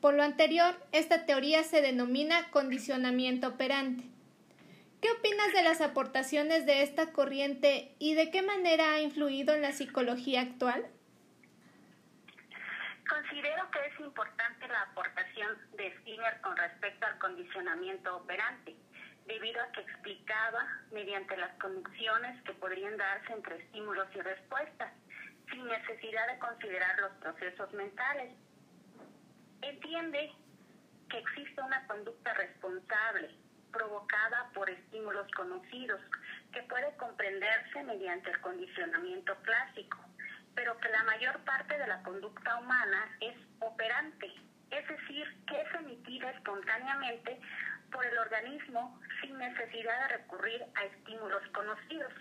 Por 0.00 0.14
lo 0.14 0.22
anterior, 0.22 0.74
esta 0.92 1.24
teoría 1.24 1.62
se 1.62 1.80
denomina 1.80 2.50
condicionamiento 2.50 3.48
operante. 3.48 4.04
¿Qué 5.00 5.10
opinas 5.10 5.52
de 5.54 5.62
las 5.62 5.80
aportaciones 5.80 6.66
de 6.66 6.82
esta 6.82 7.12
corriente 7.12 7.94
y 7.98 8.14
de 8.14 8.30
qué 8.30 8.42
manera 8.42 8.94
ha 8.94 9.00
influido 9.00 9.54
en 9.54 9.62
la 9.62 9.72
psicología 9.72 10.42
actual? 10.42 10.86
Considero 13.08 13.70
que 13.70 13.86
es 13.86 14.00
importante 14.00 14.66
la 14.66 14.82
aportación 14.82 15.58
de 15.76 15.94
Skinner 15.98 16.40
con 16.40 16.56
respecto 16.56 17.06
al 17.06 17.18
condicionamiento 17.18 18.16
operante, 18.16 18.74
debido 19.26 19.60
a 19.62 19.72
que 19.72 19.82
explicaba 19.82 20.66
mediante 20.90 21.36
las 21.36 21.52
conexiones 21.60 22.42
que 22.44 22.54
podrían 22.54 22.96
darse 22.96 23.32
entre 23.32 23.56
estímulos 23.56 24.08
y 24.14 24.20
respuestas, 24.20 24.92
sin 25.50 25.66
necesidad 25.66 26.26
de 26.32 26.38
considerar 26.38 26.98
los 27.00 27.12
procesos 27.18 27.72
mentales. 27.74 28.32
Entiende 29.60 30.32
que 31.10 31.18
existe 31.18 31.60
una 31.60 31.86
conducta 31.86 32.32
responsable 32.34 33.34
provocada 33.70 34.50
por 34.54 34.70
estímulos 34.70 35.30
conocidos 35.32 36.00
que 36.52 36.62
puede 36.62 36.96
comprenderse 36.96 37.82
mediante 37.82 38.30
el 38.30 38.40
condicionamiento 38.40 39.34
clásico 39.42 39.98
pero 40.54 40.78
que 40.78 40.88
la 40.88 41.02
mayor 41.04 41.38
parte 41.44 41.76
de 41.78 41.86
la 41.86 42.02
conducta 42.02 42.56
humana 42.56 43.16
es 43.20 43.36
operante, 43.60 44.32
es 44.70 44.88
decir, 44.88 45.44
que 45.46 45.60
es 45.60 45.74
emitida 45.74 46.30
espontáneamente 46.30 47.40
por 47.90 48.04
el 48.04 48.18
organismo 48.18 49.00
sin 49.20 49.38
necesidad 49.38 50.08
de 50.08 50.16
recurrir 50.18 50.62
a 50.74 50.84
estímulos 50.84 51.42
conocidos. 51.52 52.12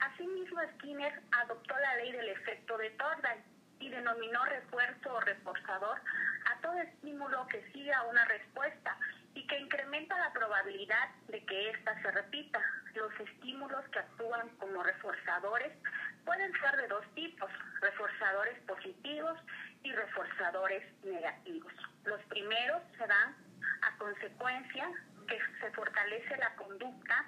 Asimismo, 0.00 0.60
Skinner 0.74 1.22
adoptó 1.42 1.76
la 1.78 1.96
ley 1.96 2.12
del 2.12 2.28
efecto 2.28 2.76
de 2.78 2.90
Thorndike 2.90 3.44
y 3.80 3.90
denominó 3.90 4.44
refuerzo 4.46 5.14
o 5.14 5.20
reforzador 5.20 6.00
a 6.50 6.60
todo 6.60 6.74
estímulo 6.80 7.46
que 7.48 7.62
siga 7.72 8.02
una 8.04 8.24
respuesta 8.24 8.96
y 9.44 9.46
que 9.46 9.58
incrementa 9.58 10.18
la 10.18 10.32
probabilidad 10.32 11.10
de 11.28 11.44
que 11.44 11.70
ésta 11.70 12.00
se 12.00 12.10
repita. 12.12 12.60
Los 12.94 13.12
estímulos 13.20 13.84
que 13.90 13.98
actúan 13.98 14.48
como 14.56 14.82
reforzadores 14.82 15.72
pueden 16.24 16.52
ser 16.60 16.76
de 16.76 16.88
dos 16.88 17.04
tipos, 17.14 17.50
reforzadores 17.80 18.58
positivos 18.60 19.38
y 19.82 19.92
reforzadores 19.92 20.82
negativos. 21.02 21.72
Los 22.04 22.22
primeros 22.26 22.82
se 22.96 23.06
dan 23.06 23.36
a 23.82 23.98
consecuencia 23.98 24.90
que 25.28 25.38
se 25.60 25.70
fortalece 25.72 26.36
la 26.38 26.54
conducta 26.56 27.26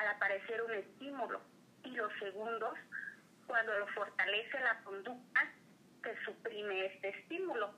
al 0.00 0.08
aparecer 0.08 0.62
un 0.62 0.72
estímulo 0.72 1.40
y 1.84 1.90
los 1.90 2.12
segundos 2.18 2.74
cuando 3.46 3.78
lo 3.78 3.86
fortalece 3.88 4.58
la 4.60 4.80
conducta 4.82 5.52
que 6.02 6.16
suprime 6.24 6.86
este 6.86 7.10
estímulo. 7.10 7.72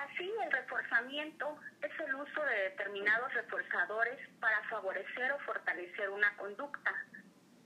Así, 0.00 0.32
el 0.44 0.50
reforzamiento 0.50 1.58
es 1.82 2.00
el 2.00 2.14
uso 2.14 2.42
de 2.42 2.70
determinados 2.70 3.34
reforzadores 3.34 4.18
para 4.40 4.62
favorecer 4.70 5.32
o 5.32 5.38
fortalecer 5.40 6.08
una 6.08 6.34
conducta. 6.38 6.94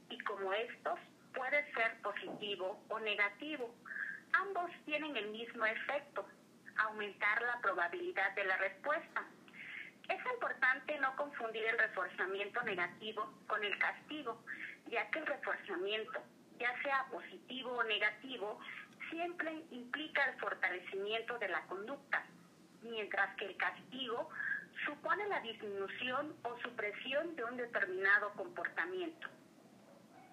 Y 0.09 0.19
como 0.21 0.53
estos 0.53 0.99
puede 1.33 1.73
ser 1.75 2.01
positivo 2.03 2.83
o 2.89 2.99
negativo. 2.99 3.73
Ambos 4.33 4.69
tienen 4.85 5.17
el 5.17 5.29
mismo 5.31 5.65
efecto, 5.65 6.27
aumentar 6.77 7.41
la 7.43 7.61
probabilidad 7.61 8.33
de 8.35 8.45
la 8.45 8.57
respuesta. 8.57 9.25
Es 10.09 10.21
importante 10.35 10.99
no 10.99 11.15
confundir 11.15 11.65
el 11.67 11.79
reforzamiento 11.79 12.63
negativo 12.63 13.33
con 13.47 13.63
el 13.63 13.79
castigo, 13.79 14.43
ya 14.87 15.09
que 15.11 15.21
el 15.21 15.27
reforzamiento, 15.27 16.21
ya 16.59 16.83
sea 16.83 17.07
positivo 17.13 17.71
o 17.77 17.85
negativo, 17.85 18.59
siempre 19.11 19.53
implica 19.71 20.25
el 20.31 20.39
fortalecimiento 20.39 21.39
de 21.39 21.49
la 21.49 21.63
conducta, 21.67 22.25
mientras 22.83 23.37
que 23.37 23.47
el 23.47 23.57
castigo 23.57 24.29
supone 24.85 25.27
la 25.29 25.41
disminución 25.41 26.37
o 26.43 26.59
supresión 26.61 27.35
de 27.37 27.45
un 27.45 27.57
determinado 27.57 28.33
comportamiento. 28.35 29.29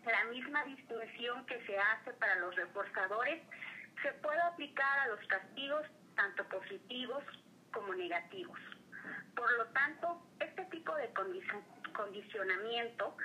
La 0.05 0.23
misma 0.25 0.63
distinción 0.65 1.45
que 1.45 1.63
se 1.65 1.77
hace 1.77 2.13
para 2.13 2.35
los 2.37 2.55
reforzadores 2.55 3.43
se 4.01 4.11
puede 4.13 4.41
aplicar 4.41 4.99
a 4.99 5.07
los 5.07 5.19
castigos 5.27 5.85
tanto 6.15 6.43
positivos 6.45 7.23
como 7.71 7.93
negativos. 7.93 8.59
Por 9.35 9.51
lo 9.57 9.65
tanto, 9.67 10.21
este 10.39 10.65
tipo 10.65 10.95
de 10.95 11.09
condicionamiento 11.93 13.15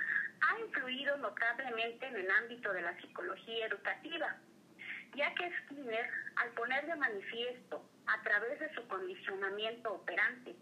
ha 0.41 0.59
influido 0.59 1.17
notablemente 1.17 2.07
en 2.07 2.15
el 2.15 2.31
ámbito 2.31 2.71
de 2.71 2.81
la 2.81 2.95
psicología 3.01 3.65
educativa, 3.65 4.37
ya 5.15 5.33
que 5.35 5.51
Skinner, 5.63 6.09
al 6.35 6.49
poner 6.51 6.85
de 6.85 6.95
manifiesto 6.95 7.83
a 8.07 8.21
través 8.23 8.59
de 8.59 8.73
su 8.73 8.87
condicionamiento 8.87 9.93
operante 9.93 10.55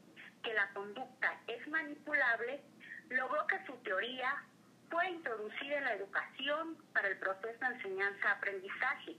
que 0.43 0.53
la 0.53 0.69
conducta 0.73 1.39
es 1.47 1.67
manipulable, 1.67 2.61
logró 3.09 3.47
que 3.47 3.65
su 3.65 3.73
teoría 3.77 4.43
fue 4.89 5.09
introducida 5.09 5.77
en 5.77 5.83
la 5.85 5.93
educación 5.93 6.77
para 6.93 7.07
el 7.07 7.17
proceso 7.17 7.59
de 7.59 7.75
enseñanza-aprendizaje. 7.75 9.15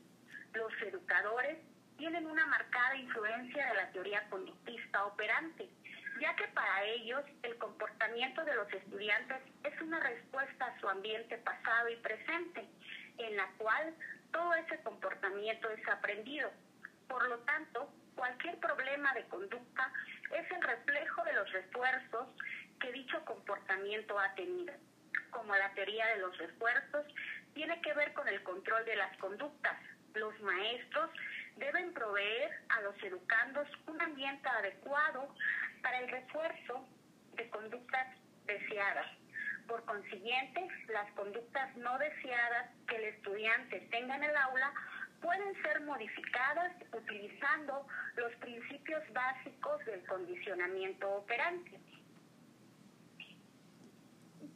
Los 0.55 0.73
educadores 0.83 1.59
tienen 1.99 2.27
una 2.27 2.47
marcada 2.47 2.97
influencia 2.97 3.67
de 3.67 3.75
la 3.75 3.91
teoría 3.91 4.29
conductista 4.29 5.05
operante, 5.07 5.69
ya 6.21 6.35
que 6.37 6.47
para 6.49 6.85
ellos 6.85 7.25
el 7.43 7.57
comportamiento 7.59 8.45
de 8.45 8.55
los 8.55 8.73
estudiantes 8.73 9.39
es 9.65 9.81
una 9.81 10.01
respuesta 10.01 10.67
a 10.67 10.81
su 10.81 10.89
ambiente 10.89 11.39
pasado 11.39 11.89
y 11.89 11.97
presente, 11.97 12.67
en 13.19 13.37
la 13.37 13.49
cual 13.59 13.95
todo 14.33 14.55
ese 14.55 14.81
comportamiento 14.83 15.69
es 15.71 15.89
aprendido. 15.89 16.51
Por 17.09 17.29
lo 17.29 17.39
tanto, 17.41 17.89
cualquier 18.15 18.59
problema 18.59 19.13
de 19.15 19.25
conducta 19.25 19.93
es 20.33 20.51
el 20.51 20.63
reflejo 20.63 21.25
de 21.25 21.33
los 21.35 21.53
refuerzos 21.53 22.29
que 22.81 22.93
dicho 22.93 23.25
comportamiento 23.25 24.19
ha 24.19 24.35
tenido. 24.35 24.75
Como 25.31 25.55
la 25.55 25.73
teoría 25.75 26.07
de 26.09 26.19
los 26.19 26.37
refuerzos 26.39 27.07
tiene 27.55 27.81
que 27.81 27.95
ver 27.95 28.13
con 28.13 28.29
el 28.29 28.43
control 28.43 28.85
de 28.85 28.97
las 28.97 29.17
conductas, 29.19 29.77
los 30.15 30.39
maestros 30.41 31.11
deben 31.57 31.93
proveer 31.93 32.51
a 32.71 32.81
los 32.83 33.03
educandos 33.03 33.69
un 33.87 34.01
ambiente 34.01 34.49
adecuado 34.49 35.35
para 35.83 36.01
el 36.01 36.09
refuerzo 36.09 36.87
de 37.35 37.49
conductas 37.51 38.07
deseadas. 38.47 39.07
Por 39.67 39.85
consiguiente, 39.85 40.69
las 40.89 41.11
conductas 41.13 41.77
no 41.77 41.99
deseadas 41.99 42.71
que 42.89 42.97
el 42.97 43.05
estudiante 43.05 43.81
tenga 43.91 44.17
en 44.17 44.25
el 44.25 44.37
aula 44.37 44.73
pueden 45.21 45.61
ser 45.63 45.81
modificadas 45.83 46.73
utilizando 46.93 47.87
los 48.17 48.33
principios 48.37 49.03
básicos 49.13 49.85
del 49.87 50.05
condicionamiento 50.07 51.11
operante. 51.17 51.81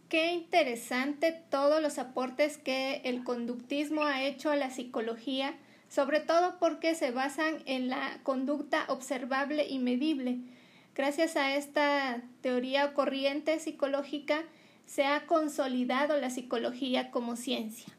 Qué 0.08 0.32
interesante 0.32 1.32
todos 1.50 1.80
los 1.80 1.98
aportes 1.98 2.58
que 2.58 3.00
el 3.04 3.22
conductismo 3.24 4.04
ha 4.04 4.22
hecho 4.22 4.50
a 4.50 4.56
la 4.56 4.70
psicología, 4.70 5.54
sobre 5.88 6.20
todo 6.20 6.58
porque 6.58 6.94
se 6.94 7.10
basan 7.12 7.62
en 7.66 7.88
la 7.88 8.18
conducta 8.24 8.84
observable 8.88 9.66
y 9.68 9.78
medible. 9.78 10.38
Gracias 10.94 11.36
a 11.36 11.54
esta 11.54 12.22
teoría 12.42 12.92
corriente 12.92 13.58
psicológica 13.60 14.42
se 14.90 15.04
ha 15.04 15.24
consolidado 15.26 16.16
la 16.16 16.30
psicología 16.30 17.12
como 17.12 17.36
ciencia. 17.36 17.94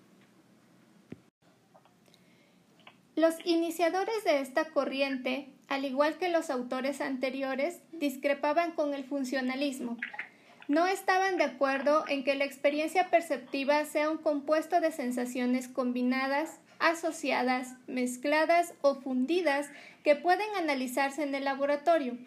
Los 3.16 3.36
iniciadores 3.46 4.26
de 4.26 4.42
esta 4.42 4.66
corriente, 4.66 5.54
al 5.70 5.86
igual 5.86 6.18
que 6.18 6.28
los 6.28 6.50
autores 6.50 7.00
anteriores, 7.00 7.80
discrepaban 7.94 8.74
con 8.74 8.94
el 8.94 9.06
funcionalismo. 9.06 9.98
No 10.68 10.86
estaban 10.86 11.38
de 11.38 11.46
acuerdo 11.46 12.04
en 12.10 12.26
que 12.26 12.36
la 12.36 12.44
experiencia 12.44 13.10
perceptiva 13.10 13.86
sea 13.86 14.10
un 14.10 14.18
compuesto 14.18 14.82
de 14.82 14.92
sensaciones 14.92 15.70
combinadas, 15.70 16.60
asociadas, 16.80 17.76
mezcladas 17.88 18.74
o 18.82 18.96
fundidas 18.96 19.70
que 20.04 20.18
pueden 20.18 20.48
analizarse 20.58 21.24
en 21.24 21.36
el 21.36 21.46
laboratorio. 21.46 22.18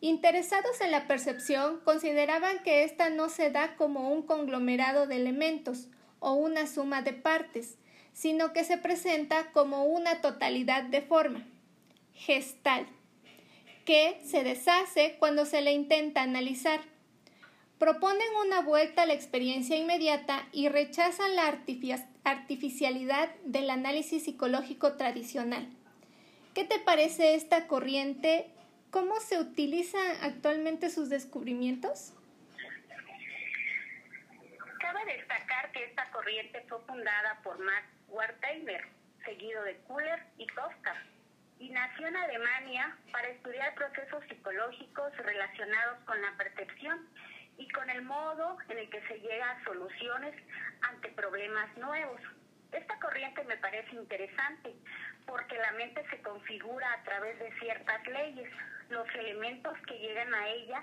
Interesados 0.00 0.80
en 0.82 0.90
la 0.90 1.06
percepción, 1.06 1.80
consideraban 1.80 2.62
que 2.62 2.84
ésta 2.84 3.08
no 3.08 3.28
se 3.28 3.50
da 3.50 3.76
como 3.76 4.12
un 4.12 4.22
conglomerado 4.22 5.06
de 5.06 5.16
elementos 5.16 5.88
o 6.20 6.32
una 6.32 6.66
suma 6.66 7.02
de 7.02 7.14
partes, 7.14 7.78
sino 8.12 8.52
que 8.52 8.64
se 8.64 8.78
presenta 8.78 9.52
como 9.52 9.84
una 9.84 10.20
totalidad 10.20 10.84
de 10.84 11.00
forma, 11.00 11.46
gestal, 12.14 12.86
que 13.84 14.20
se 14.24 14.42
deshace 14.42 15.16
cuando 15.18 15.46
se 15.46 15.62
le 15.62 15.72
intenta 15.72 16.22
analizar. 16.22 16.80
Proponen 17.78 18.28
una 18.46 18.60
vuelta 18.62 19.02
a 19.02 19.06
la 19.06 19.12
experiencia 19.12 19.76
inmediata 19.76 20.48
y 20.52 20.68
rechazan 20.68 21.36
la 21.36 21.46
artificialidad 22.24 23.34
del 23.44 23.70
análisis 23.70 24.24
psicológico 24.24 24.94
tradicional. 24.94 25.68
¿Qué 26.54 26.64
te 26.64 26.78
parece 26.78 27.34
esta 27.34 27.66
corriente? 27.66 28.50
¿Cómo 28.96 29.20
se 29.20 29.38
utilizan 29.38 30.16
actualmente 30.22 30.88
sus 30.88 31.10
descubrimientos? 31.10 32.14
Cabe 34.80 35.04
destacar 35.04 35.70
que 35.72 35.84
esta 35.84 36.10
corriente 36.12 36.64
fue 36.66 36.80
fundada 36.86 37.38
por 37.44 37.58
Max 37.58 37.86
Wertheimer, 38.08 38.88
seguido 39.22 39.62
de 39.64 39.76
Kuller 39.80 40.22
y 40.38 40.46
Kafka, 40.46 40.94
y 41.58 41.68
nació 41.68 42.06
en 42.06 42.16
Alemania 42.16 42.96
para 43.12 43.28
estudiar 43.28 43.74
procesos 43.74 44.24
psicológicos 44.30 45.14
relacionados 45.18 45.98
con 46.06 46.22
la 46.22 46.34
percepción 46.38 47.06
y 47.58 47.68
con 47.72 47.90
el 47.90 48.00
modo 48.00 48.56
en 48.70 48.78
el 48.78 48.88
que 48.88 49.06
se 49.08 49.20
llega 49.20 49.50
a 49.50 49.64
soluciones 49.64 50.34
ante 50.80 51.10
problemas 51.10 51.68
nuevos. 51.76 52.22
Esta 52.72 52.98
corriente 52.98 53.44
me 53.44 53.58
parece 53.58 53.94
interesante 53.94 54.74
porque 55.26 55.58
la 55.58 55.72
mente 55.72 56.02
se 56.08 56.22
configura 56.22 56.90
a 56.94 57.02
través 57.02 57.38
de 57.38 57.52
ciertas 57.60 58.06
leyes. 58.06 58.48
Los 58.88 59.08
elementos 59.14 59.76
que 59.86 59.98
llegan 59.98 60.32
a 60.34 60.48
ella 60.48 60.82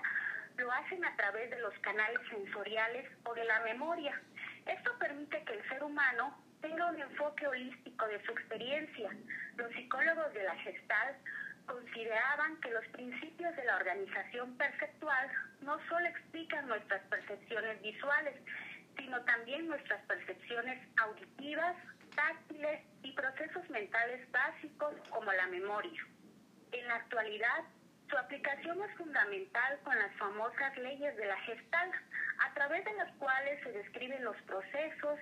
lo 0.56 0.70
hacen 0.70 1.04
a 1.04 1.16
través 1.16 1.50
de 1.50 1.60
los 1.60 1.74
canales 1.80 2.20
sensoriales 2.28 3.10
o 3.24 3.34
de 3.34 3.44
la 3.44 3.60
memoria. 3.60 4.20
Esto 4.66 4.96
permite 4.98 5.42
que 5.44 5.54
el 5.54 5.68
ser 5.68 5.82
humano 5.82 6.36
tenga 6.60 6.86
un 6.86 7.00
enfoque 7.00 7.46
holístico 7.46 8.06
de 8.06 8.22
su 8.24 8.32
experiencia. 8.32 9.10
Los 9.56 9.72
psicólogos 9.72 10.32
de 10.32 10.44
la 10.44 10.54
Gestalt 10.56 11.16
consideraban 11.66 12.60
que 12.60 12.70
los 12.70 12.86
principios 12.88 13.56
de 13.56 13.64
la 13.64 13.76
organización 13.76 14.56
perceptual 14.56 15.30
no 15.60 15.78
solo 15.88 16.06
explican 16.06 16.68
nuestras 16.68 17.02
percepciones 17.08 17.80
visuales, 17.82 18.34
sino 18.96 19.20
también 19.22 19.66
nuestras 19.66 20.00
percepciones 20.06 20.78
auditivas, 20.98 21.76
táctiles 22.14 22.80
y 23.02 23.12
procesos 23.12 23.68
mentales 23.70 24.30
básicos 24.30 24.94
como 25.10 25.32
la 25.32 25.46
memoria. 25.48 26.06
En 26.72 26.86
la 26.86 26.96
actualidad, 26.96 27.64
su 28.14 28.18
aplicación 28.18 28.80
es 28.80 28.96
fundamental 28.96 29.80
con 29.82 29.98
las 29.98 30.14
famosas 30.14 30.76
leyes 30.78 31.16
de 31.16 31.26
la 31.26 31.36
Gestalt, 31.40 31.94
a 32.46 32.54
través 32.54 32.84
de 32.84 32.92
las 32.92 33.12
cuales 33.16 33.60
se 33.64 33.72
describen 33.72 34.22
los 34.22 34.36
procesos 34.42 35.18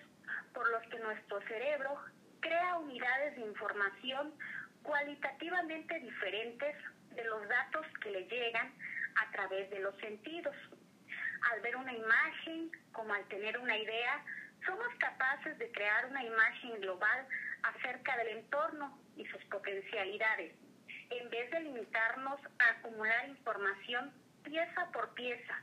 por 0.52 0.70
los 0.70 0.82
que 0.90 0.98
nuestro 0.98 1.40
cerebro 1.48 1.96
crea 2.40 2.76
unidades 2.76 3.36
de 3.36 3.46
información 3.46 4.34
cualitativamente 4.82 6.00
diferentes 6.00 6.76
de 7.14 7.24
los 7.24 7.48
datos 7.48 7.86
que 8.02 8.10
le 8.10 8.24
llegan 8.26 8.70
a 9.16 9.30
través 9.30 9.70
de 9.70 9.80
los 9.80 9.96
sentidos. 9.96 10.54
Al 11.50 11.62
ver 11.62 11.76
una 11.76 11.94
imagen, 11.94 12.72
como 12.92 13.14
al 13.14 13.26
tener 13.28 13.56
una 13.56 13.78
idea, 13.78 14.22
somos 14.66 14.88
capaces 14.98 15.56
de 15.56 15.72
crear 15.72 16.04
una 16.10 16.22
imagen 16.22 16.78
global 16.82 17.26
acerca 17.62 18.18
del 18.18 18.36
entorno 18.36 18.98
y 19.16 19.24
sus 19.28 19.42
potencialidades, 19.46 20.52
en 21.20 21.30
vez 21.30 21.50
de 21.50 21.60
limitarnos 21.60 22.40
a 22.58 22.70
acumular 22.70 23.28
información 23.28 24.12
pieza 24.42 24.90
por 24.92 25.14
pieza 25.14 25.54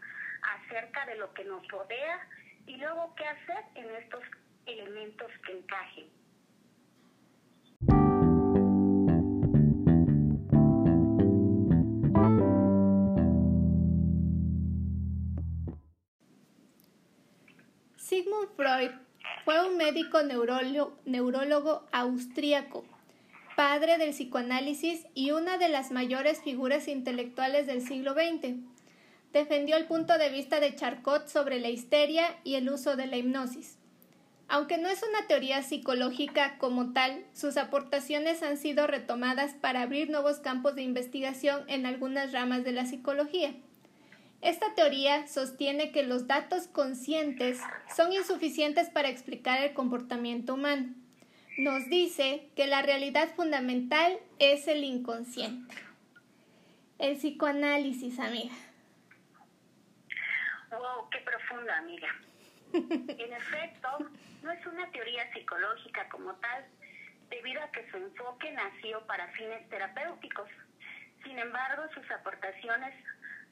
acerca 0.42 1.06
de 1.06 1.16
lo 1.16 1.34
que 1.34 1.44
nos 1.44 1.68
rodea 1.68 2.28
y 2.66 2.78
luego 2.78 3.14
qué 3.16 3.26
hacer 3.26 3.64
en 3.76 3.90
estos 3.96 4.24
elementos 4.66 5.32
que 5.46 5.58
encajen. 5.58 6.10
Sigmund 17.98 18.50
Freud 18.56 18.92
fue 19.46 19.68
un 19.68 19.78
médico 19.78 20.22
neurólogo, 20.24 21.88
austríaco, 21.92 22.86
padre 23.60 23.98
del 23.98 24.12
psicoanálisis 24.12 25.06
y 25.14 25.32
una 25.32 25.58
de 25.58 25.68
las 25.68 25.92
mayores 25.92 26.42
figuras 26.42 26.88
intelectuales 26.88 27.68
del 27.68 27.86
siglo 27.86 28.14
XX. 28.14 28.56
Defendió 29.34 29.76
el 29.76 29.86
punto 29.86 30.18
de 30.18 30.30
vista 30.30 30.62
de 30.62 30.74
Charcot 30.78 31.28
sobre 31.28 31.60
la 31.60 31.68
histeria 31.68 32.38
y 32.46 32.56
el 32.56 32.70
uso 32.70 32.96
de 32.96 33.08
la 33.08 33.18
hipnosis. 33.18 33.78
Aunque 34.48 34.78
no 34.78 34.88
es 34.88 35.04
una 35.04 35.28
teoría 35.28 35.62
psicológica 35.62 36.58
como 36.58 36.94
tal, 36.94 37.26
sus 37.34 37.58
aportaciones 37.58 38.44
han 38.44 38.56
sido 38.56 38.88
retomadas 38.88 39.56
para 39.56 39.82
abrir 39.82 40.10
nuevos 40.10 40.38
campos 40.38 40.76
de 40.76 40.84
investigación 40.84 41.66
en 41.68 41.86
algunas 41.86 42.32
ramas 42.32 42.64
de 42.64 42.72
la 42.72 42.86
psicología. 42.86 43.54
Esta 44.40 44.74
teoría 44.74 45.28
sostiene 45.28 45.92
que 45.92 46.04
los 46.04 46.28
datos 46.28 46.68
conscientes 46.68 47.60
son 47.94 48.14
insuficientes 48.14 48.90
para 48.90 49.10
explicar 49.10 49.62
el 49.62 49.74
comportamiento 49.74 50.54
humano. 50.54 50.94
Nos 51.60 51.90
dice 51.90 52.48
que 52.56 52.68
la 52.68 52.82
realidad 52.82 53.36
fundamental 53.36 54.18
es 54.40 54.66
el 54.70 54.82
inconsciente. 54.86 55.76
El 56.98 57.18
psicoanálisis, 57.18 58.18
amiga. 58.18 58.56
Wow, 60.72 61.10
qué 61.10 61.18
profundo, 61.18 61.70
amiga. 61.74 62.16
en 62.74 63.34
efecto, 63.34 63.90
no 64.42 64.52
es 64.52 64.66
una 64.68 64.90
teoría 64.92 65.30
psicológica 65.34 66.08
como 66.08 66.34
tal, 66.36 66.66
debido 67.30 67.62
a 67.62 67.70
que 67.74 67.92
su 67.92 67.98
enfoque 67.98 68.54
nació 68.54 69.06
para 69.06 69.28
fines 69.34 69.68
terapéuticos. 69.68 70.50
Sin 71.26 71.38
embargo, 71.38 71.84
sus 71.94 72.10
aportaciones 72.10 72.96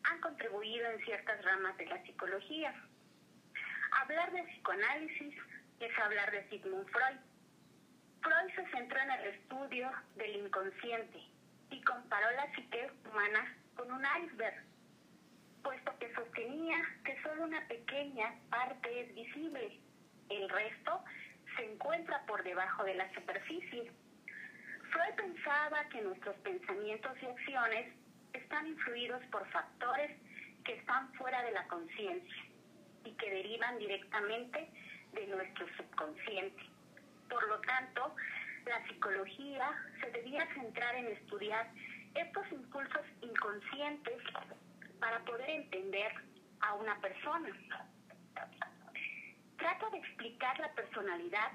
han 0.04 0.22
contribuido 0.22 0.90
en 0.92 1.04
ciertas 1.04 1.44
ramas 1.44 1.76
de 1.76 1.88
la 1.88 2.02
psicología. 2.04 2.74
Hablar 3.92 4.32
de 4.32 4.44
psicoanálisis 4.44 5.36
es 5.82 6.00
hablar 6.00 6.32
de 6.32 6.48
Sigmund 6.48 6.88
Freud. 6.88 7.18
Freud 8.22 8.56
se 8.56 8.66
centró 8.72 9.00
en 9.00 9.12
el 9.12 9.26
estudio 9.28 9.92
del 10.16 10.36
inconsciente 10.36 11.20
y 11.70 11.82
comparó 11.82 12.32
la 12.32 12.52
psique 12.54 12.92
humana 13.10 13.56
con 13.76 13.92
un 13.92 14.04
iceberg, 14.24 14.64
puesto 15.64 15.98
que 16.00 16.14
sostenía 16.14 16.78
que 17.04 17.22
solo 17.22 17.44
una 17.44 17.68
pequeña 17.68 18.34
parte 18.50 19.02
es 19.02 19.14
visible, 19.14 19.80
el 20.30 20.50
resto 20.50 21.04
se 21.56 21.72
encuentra 21.72 22.26
por 22.26 22.44
debajo 22.44 22.84
de 22.84 22.96
la 22.96 23.14
superficie. 23.14 23.92
Freud 24.92 25.16
pensaba 25.16 25.88
que 25.90 26.02
nuestros 26.02 26.36
pensamientos 26.38 27.12
y 27.22 27.26
acciones 27.26 27.94
están 28.34 28.68
influidos 28.68 29.24
por 29.26 29.48
factores 29.50 30.12
que 30.64 30.74
están 30.74 31.12
fuera 31.14 31.42
de 31.44 31.52
la 31.52 31.68
conciencia 31.68 32.44
y 33.04 33.12
que 33.14 33.30
derivan 33.30 33.78
directamente 33.78 34.70
de 35.14 35.28
nuestro 35.28 35.66
subconsciente. 35.78 36.77
Por 37.30 37.48
lo 37.48 37.60
tanto, 37.62 38.16
la 38.66 38.86
psicología 38.88 39.72
se 40.02 40.12
debía 40.12 40.48
centrar 40.54 40.96
en 40.96 41.08
estudiar 41.08 41.70
estos 42.16 42.52
impulsos 42.52 43.06
inconscientes 43.22 44.22
para 45.00 45.20
poder 45.26 45.50
entender 45.50 46.12
a 46.62 46.74
una 46.76 47.00
persona. 47.00 47.50
Trata 49.58 49.90
de 49.90 49.98
explicar 49.98 50.60
la 50.60 50.72
personalidad 50.74 51.52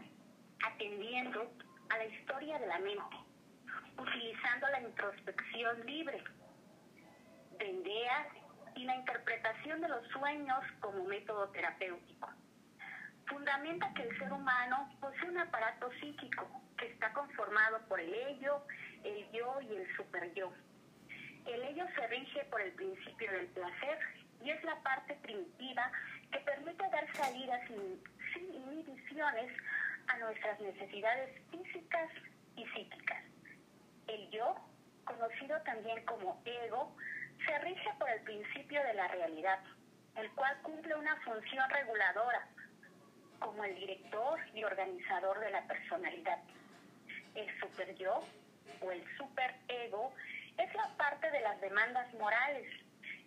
atendiendo 0.64 1.50
a 1.90 1.98
la 1.98 2.04
historia 2.06 2.58
de 2.58 2.66
la 2.66 2.78
mente, 2.78 3.16
utilizando 3.98 4.68
la 4.68 4.80
introspección 4.80 5.86
libre 5.86 6.22
de 7.58 7.68
ideas 7.68 8.28
y 8.76 8.84
la 8.84 8.96
interpretación 8.96 9.80
de 9.80 9.88
los 9.88 10.06
sueños 10.08 10.60
como 10.80 11.04
método 11.04 11.48
terapéutico. 11.50 12.28
Fundamenta 13.32 13.90
que 13.94 14.02
el 14.02 14.18
ser 14.18 14.30
humano 14.30 14.90
posee 15.00 15.30
un 15.30 15.38
aparato 15.38 15.90
psíquico 15.92 16.46
que 16.76 16.86
está 16.88 17.10
conformado 17.14 17.80
por 17.88 17.98
el 17.98 18.12
ello, 18.12 18.62
el 19.04 19.26
yo 19.32 19.58
y 19.62 19.74
el 19.74 19.96
superyo. 19.96 20.52
El 21.46 21.62
ello 21.62 21.86
se 21.94 22.06
rige 22.08 22.44
por 22.50 22.60
el 22.60 22.72
principio 22.72 23.32
del 23.32 23.46
placer 23.46 23.98
y 24.44 24.50
es 24.50 24.62
la 24.64 24.76
parte 24.82 25.14
primitiva 25.22 25.90
que 26.30 26.40
permite 26.40 26.86
dar 26.90 27.10
salida 27.14 27.58
sin, 27.68 28.04
sin 28.34 28.54
inhibiciones 28.54 29.50
a 30.08 30.18
nuestras 30.18 30.60
necesidades 30.60 31.40
físicas 31.50 32.10
y 32.56 32.66
psíquicas. 32.66 33.24
El 34.08 34.28
yo, 34.28 34.56
conocido 35.04 35.58
también 35.62 36.04
como 36.04 36.42
ego, 36.44 36.94
se 37.46 37.58
rige 37.60 37.90
por 37.98 38.10
el 38.10 38.20
principio 38.24 38.82
de 38.82 38.92
la 38.92 39.08
realidad, 39.08 39.58
el 40.16 40.30
cual 40.32 40.54
cumple 40.60 40.94
una 40.96 41.16
función 41.22 41.70
reguladora 41.70 42.46
como 43.42 43.64
el 43.64 43.74
director 43.74 44.38
y 44.54 44.64
organizador 44.64 45.40
de 45.40 45.50
la 45.50 45.62
personalidad. 45.66 46.38
El 47.34 47.60
super 47.60 47.94
yo 47.96 48.24
o 48.80 48.92
el 48.92 49.04
super 49.16 49.54
ego 49.68 50.12
es 50.58 50.74
la 50.74 50.88
parte 50.96 51.30
de 51.30 51.40
las 51.40 51.60
demandas 51.60 52.12
morales, 52.14 52.66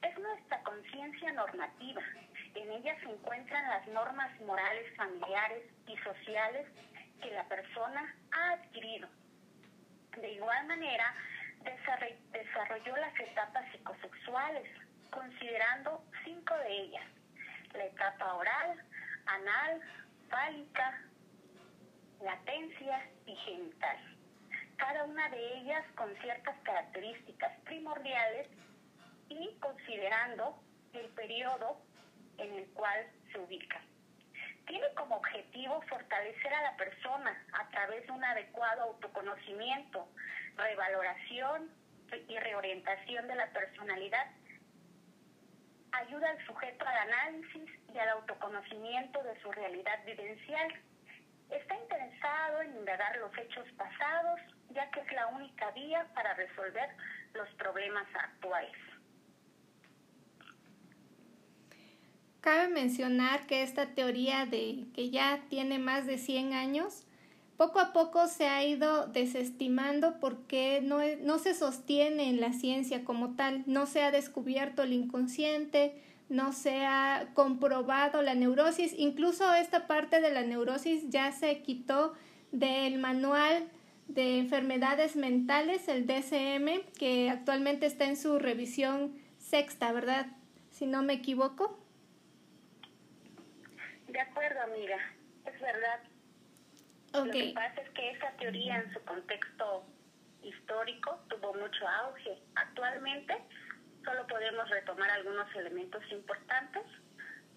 es 0.02 0.20
nuestra 0.20 0.62
conciencia 0.64 1.32
normativa. 1.34 2.02
En 2.54 2.72
ella 2.72 2.96
se 3.00 3.10
encuentran 3.10 3.68
las 3.68 3.88
normas 3.88 4.30
morales 4.42 4.96
familiares 4.96 5.64
y 5.88 5.98
sociales 5.98 6.68
que 7.22 7.32
la 7.32 7.44
persona 7.46 8.16
ha 8.32 8.52
adquirido. 8.52 9.10
De 10.18 10.32
igual 10.32 10.66
manera, 10.68 11.14
desarrolló 12.32 12.96
las 12.98 13.20
etapas 13.20 13.66
psicosexuales, 13.72 14.70
considerando 15.10 16.04
cinco 16.24 16.56
de 16.60 16.82
ellas. 16.82 17.06
La 17.74 17.86
etapa 17.86 18.34
oral, 18.36 18.82
anal, 19.26 19.82
fálica, 20.30 21.02
latencia 22.22 23.10
y 23.26 23.36
genital. 23.36 23.98
Cada 24.78 25.06
una 25.06 25.30
de 25.30 25.58
ellas 25.58 25.86
con 25.96 26.14
ciertas 26.18 26.56
características 26.64 27.52
primordiales 27.64 28.48
y 29.30 29.56
considerando 29.60 30.60
el 30.94 31.08
periodo 31.10 31.78
en 32.38 32.54
el 32.54 32.66
cual 32.72 33.06
se 33.32 33.40
ubica. 33.40 33.82
Tiene 34.68 34.88
como 34.96 35.18
objetivo 35.18 35.82
fortalecer 35.84 36.54
a 36.54 36.64
la 36.64 36.78
persona 36.78 37.46
a 37.54 37.70
través 37.70 38.06
de 38.06 38.12
un 38.12 38.24
adecuado 38.24 38.84
autoconocimiento, 38.84 40.08
revaloración 40.58 41.70
y 42.28 42.38
reorientación 42.40 43.28
de 43.28 43.36
la 43.36 43.48
personalidad. 43.52 44.26
Ayuda 46.02 46.30
al 46.30 46.46
sujeto 46.46 46.86
al 46.86 46.98
análisis 47.10 47.70
y 47.94 47.98
al 47.98 48.10
autoconocimiento 48.10 49.24
de 49.24 49.40
su 49.42 49.52
realidad 49.52 50.04
vivencial. 50.06 50.74
Está 51.50 51.76
interesado 51.76 52.62
en 52.62 52.76
indagar 52.78 53.18
los 53.18 53.32
hechos 53.38 53.66
pasados, 53.78 54.42
ya 54.72 54.90
que 54.92 55.00
es 55.00 55.12
la 55.14 55.28
única 55.28 55.72
vía 55.72 56.06
para 56.14 56.34
resolver 56.34 56.90
los 57.34 57.48
problemas 57.56 58.08
actuales. 58.14 58.76
Cabe 62.42 62.68
mencionar 62.68 63.48
que 63.48 63.64
esta 63.64 63.96
teoría 63.96 64.46
de 64.46 64.86
que 64.94 65.10
ya 65.10 65.40
tiene 65.50 65.80
más 65.80 66.06
de 66.06 66.18
100 66.18 66.54
años 66.54 67.08
poco 67.58 67.80
a 67.80 67.94
poco 67.94 68.28
se 68.28 68.48
ha 68.48 68.64
ido 68.66 69.08
desestimando 69.08 70.20
porque 70.20 70.82
no, 70.84 71.00
no 71.22 71.40
se 71.40 71.54
sostiene 71.54 72.30
en 72.30 72.42
la 72.42 72.54
ciencia 72.54 73.06
como 73.06 73.36
tal, 73.36 73.64
no 73.66 73.86
se 73.86 74.04
ha 74.04 74.12
descubierto 74.12 74.84
el 74.84 74.94
inconsciente, 74.94 76.02
no 76.28 76.54
se 76.54 76.86
ha 76.86 77.28
comprobado 77.34 78.22
la 78.22 78.36
neurosis, 78.36 78.94
incluso 78.98 79.54
esta 79.54 79.88
parte 79.88 80.22
de 80.22 80.32
la 80.32 80.42
neurosis 80.42 81.10
ya 81.10 81.32
se 81.32 81.62
quitó 81.62 82.14
del 82.52 82.98
manual 82.98 83.70
de 84.08 84.40
enfermedades 84.40 85.16
mentales, 85.16 85.88
el 85.88 86.06
DSM, 86.06 86.82
que 86.98 87.30
actualmente 87.30 87.86
está 87.86 88.06
en 88.06 88.18
su 88.18 88.40
revisión 88.40 89.16
sexta, 89.38 89.92
¿verdad? 89.92 90.28
Si 90.72 90.86
no 90.86 91.04
me 91.04 91.14
equivoco. 91.14 91.80
De 94.08 94.20
acuerdo, 94.20 94.62
amiga, 94.62 94.98
es 95.46 95.60
verdad. 95.60 96.00
Lo 97.24 97.32
que 97.32 97.52
pasa 97.54 97.82
es 97.82 97.90
que 97.92 98.12
esa 98.12 98.32
teoría 98.38 98.78
en 98.78 98.94
su 98.94 99.02
contexto 99.02 99.86
histórico 100.44 101.20
tuvo 101.30 101.54
mucho 101.54 101.88
auge. 101.88 102.38
Actualmente 102.56 103.36
solo 104.04 104.28
podemos 104.28 104.70
retomar 104.70 105.10
algunos 105.10 105.48
elementos 105.56 106.04
importantes 106.12 106.84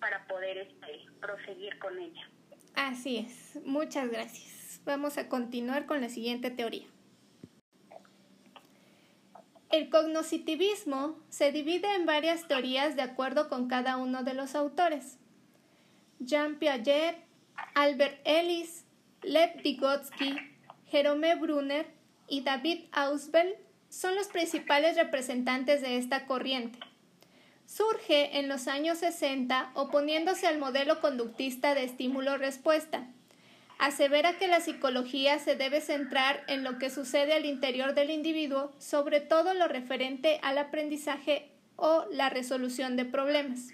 para 0.00 0.26
poder 0.26 0.58
este, 0.58 1.06
proseguir 1.20 1.78
con 1.78 1.98
ella. 1.98 2.28
Así 2.74 3.18
es. 3.18 3.58
Muchas 3.64 4.10
gracias. 4.10 4.80
Vamos 4.84 5.18
a 5.18 5.28
continuar 5.28 5.86
con 5.86 6.00
la 6.00 6.08
siguiente 6.08 6.50
teoría. 6.50 6.86
El 9.70 9.90
cognoscitivismo 9.90 11.18
se 11.28 11.52
divide 11.52 11.94
en 11.94 12.06
varias 12.06 12.48
teorías 12.48 12.96
de 12.96 13.02
acuerdo 13.02 13.50
con 13.50 13.68
cada 13.68 13.98
uno 13.98 14.22
de 14.22 14.32
los 14.32 14.54
autores. 14.54 15.18
Jean 16.20 16.58
Piaget, 16.58 17.16
Albert 17.74 18.18
Ellis, 18.24 18.86
Lev 19.22 19.62
Vygotsky, 19.62 20.36
Jerome 20.90 21.34
Brunner 21.36 21.86
y 22.28 22.42
David 22.42 22.84
Ausubel 22.92 23.56
son 23.88 24.14
los 24.14 24.28
principales 24.28 24.96
representantes 24.96 25.82
de 25.82 25.96
esta 25.96 26.26
corriente. 26.26 26.78
Surge 27.66 28.38
en 28.38 28.48
los 28.48 28.68
años 28.68 28.98
60 28.98 29.72
oponiéndose 29.74 30.46
al 30.46 30.58
modelo 30.58 31.00
conductista 31.00 31.74
de 31.74 31.84
estímulo-respuesta. 31.84 33.08
Asevera 33.78 34.38
que 34.38 34.48
la 34.48 34.60
psicología 34.60 35.38
se 35.38 35.54
debe 35.54 35.80
centrar 35.80 36.44
en 36.48 36.64
lo 36.64 36.78
que 36.78 36.90
sucede 36.90 37.34
al 37.34 37.44
interior 37.44 37.94
del 37.94 38.10
individuo, 38.10 38.72
sobre 38.78 39.20
todo 39.20 39.54
lo 39.54 39.68
referente 39.68 40.40
al 40.42 40.58
aprendizaje 40.58 41.50
o 41.76 42.06
la 42.10 42.30
resolución 42.30 42.96
de 42.96 43.04
problemas. 43.04 43.68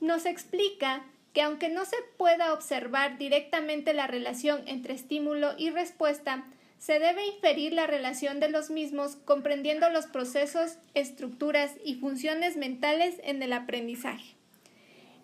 Nos 0.00 0.26
explica 0.26 1.04
que 1.32 1.42
aunque 1.42 1.68
no 1.68 1.84
se 1.84 1.96
pueda 2.16 2.52
observar 2.52 3.18
directamente 3.18 3.94
la 3.94 4.06
relación 4.06 4.62
entre 4.66 4.94
estímulo 4.94 5.54
y 5.56 5.70
respuesta, 5.70 6.44
Se 6.82 6.98
debe 6.98 7.24
inferir 7.24 7.72
la 7.72 7.86
relación 7.86 8.40
de 8.40 8.48
los 8.48 8.68
mismos 8.68 9.14
comprendiendo 9.14 9.88
los 9.88 10.06
procesos, 10.06 10.78
estructuras 10.94 11.76
y 11.84 11.94
funciones 11.94 12.56
mentales 12.56 13.20
en 13.22 13.40
el 13.40 13.52
aprendizaje. 13.52 14.34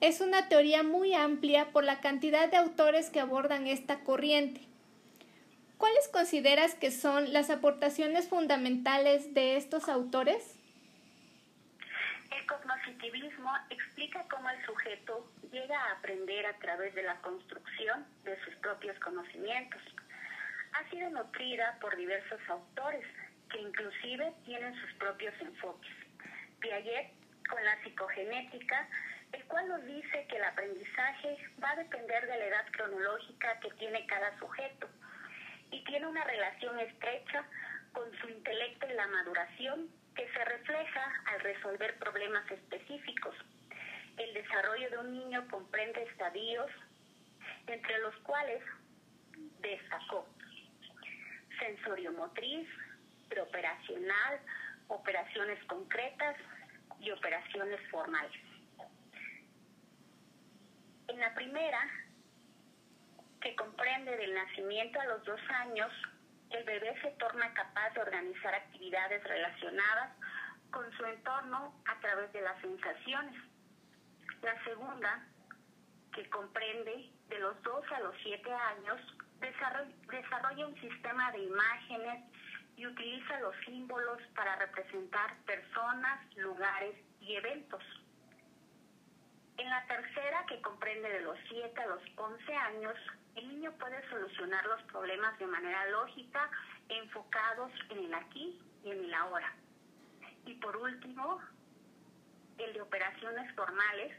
Es 0.00 0.20
una 0.20 0.48
teoría 0.48 0.84
muy 0.84 1.14
amplia 1.14 1.72
por 1.72 1.82
la 1.82 1.98
cantidad 2.00 2.48
de 2.48 2.58
autores 2.58 3.10
que 3.10 3.18
abordan 3.18 3.66
esta 3.66 4.04
corriente. 4.04 4.60
¿Cuáles 5.78 6.06
consideras 6.06 6.76
que 6.76 6.92
son 6.92 7.32
las 7.32 7.50
aportaciones 7.50 8.28
fundamentales 8.28 9.34
de 9.34 9.56
estos 9.56 9.88
autores? 9.88 10.54
El 12.30 12.46
cognitivismo 12.46 13.50
explica 13.68 14.24
cómo 14.30 14.48
el 14.48 14.64
sujeto 14.64 15.26
llega 15.50 15.78
a 15.78 15.92
aprender 15.92 16.46
a 16.46 16.58
través 16.58 16.94
de 16.94 17.02
la 17.02 17.20
construcción 17.20 18.06
de 18.24 18.38
sus 18.44 18.54
propios 18.56 18.98
conocimientos. 19.00 19.82
Ha 20.72 20.88
sido 20.90 21.10
nutrida 21.10 21.78
por 21.80 21.96
diversos 21.96 22.40
autores 22.48 23.04
que 23.50 23.60
inclusive 23.60 24.32
tienen 24.44 24.74
sus 24.74 24.92
propios 24.94 25.34
enfoques. 25.40 25.92
Piaget 26.60 27.12
con 27.48 27.64
la 27.64 27.82
psicogenética 27.82 28.88
el 29.32 29.44
cual 29.44 29.68
nos 29.68 29.84
dice 29.84 30.26
que 30.28 30.36
el 30.36 30.44
aprendizaje 30.44 31.36
va 31.62 31.70
a 31.70 31.76
depender 31.76 32.26
de 32.26 32.38
la 32.38 32.46
edad 32.46 32.66
cronológica 32.72 33.60
que 33.60 33.70
tiene 33.72 34.06
cada 34.06 34.38
sujeto 34.38 34.88
y 35.70 35.84
tiene 35.84 36.06
una 36.06 36.24
relación 36.24 36.78
estrecha 36.80 37.44
con 37.92 38.10
su 38.20 38.28
intelecto 38.28 38.86
y 38.88 38.94
la 38.94 39.06
maduración 39.06 39.88
que 40.14 40.28
se 40.32 40.44
refleja 40.44 41.12
al 41.26 41.40
resolver 41.40 41.98
problemas 41.98 42.50
específicos. 42.50 43.34
El 44.18 44.34
desarrollo 44.34 44.90
de 44.90 44.98
un 44.98 45.12
niño 45.12 45.46
comprende 45.48 46.02
estadios 46.02 46.70
entre 47.66 47.98
los 47.98 48.14
cuales 48.16 48.62
destacó 49.60 50.26
sensoriomotriz, 51.58 52.68
preoperacional, 53.28 54.40
operaciones 54.88 55.62
concretas 55.64 56.36
y 57.00 57.10
operaciones 57.10 57.80
formales. 57.90 58.42
En 61.08 61.20
la 61.20 61.34
primera, 61.34 61.80
que 63.40 63.54
comprende 63.54 64.16
del 64.16 64.34
nacimiento 64.34 65.00
a 65.00 65.06
los 65.06 65.24
dos 65.24 65.40
años, 65.50 65.92
el 66.50 66.64
bebé 66.64 66.94
se 67.02 67.10
torna 67.12 67.52
capaz 67.54 67.90
de 67.90 68.00
organizar 68.00 68.54
actividades 68.54 69.22
relacionadas 69.24 70.10
con 70.70 70.90
su 70.96 71.04
entorno 71.04 71.74
a 71.86 72.00
través 72.00 72.32
de 72.32 72.40
las 72.40 72.60
sensaciones. 72.60 73.47
La 74.42 74.64
segunda, 74.64 75.26
que 76.14 76.28
comprende 76.30 77.10
de 77.28 77.38
los 77.40 77.62
dos 77.62 77.84
a 77.92 78.00
los 78.00 78.14
siete 78.22 78.52
años, 78.52 79.00
desarrolla 79.40 80.66
un 80.66 80.80
sistema 80.80 81.30
de 81.32 81.44
imágenes 81.44 82.24
y 82.76 82.86
utiliza 82.86 83.40
los 83.40 83.54
símbolos 83.64 84.22
para 84.34 84.56
representar 84.56 85.36
personas, 85.44 86.36
lugares 86.36 86.96
y 87.20 87.34
eventos. 87.34 87.82
En 89.58 89.68
la 89.68 89.84
tercera, 89.86 90.46
que 90.46 90.60
comprende 90.62 91.08
de 91.08 91.20
los 91.22 91.36
7 91.48 91.80
a 91.80 91.86
los 91.86 92.00
11 92.16 92.54
años, 92.54 92.94
el 93.34 93.48
niño 93.48 93.72
puede 93.72 94.08
solucionar 94.08 94.64
los 94.66 94.80
problemas 94.84 95.36
de 95.40 95.46
manera 95.46 95.84
lógica, 95.90 96.48
enfocados 96.88 97.72
en 97.90 97.98
el 98.04 98.14
aquí 98.14 98.60
y 98.84 98.90
en 98.92 99.04
el 99.04 99.14
ahora. 99.14 99.52
Y 100.46 100.54
por 100.54 100.76
último, 100.76 101.40
el 102.58 102.72
de 102.72 102.80
operaciones 102.80 103.52
formales, 103.56 104.16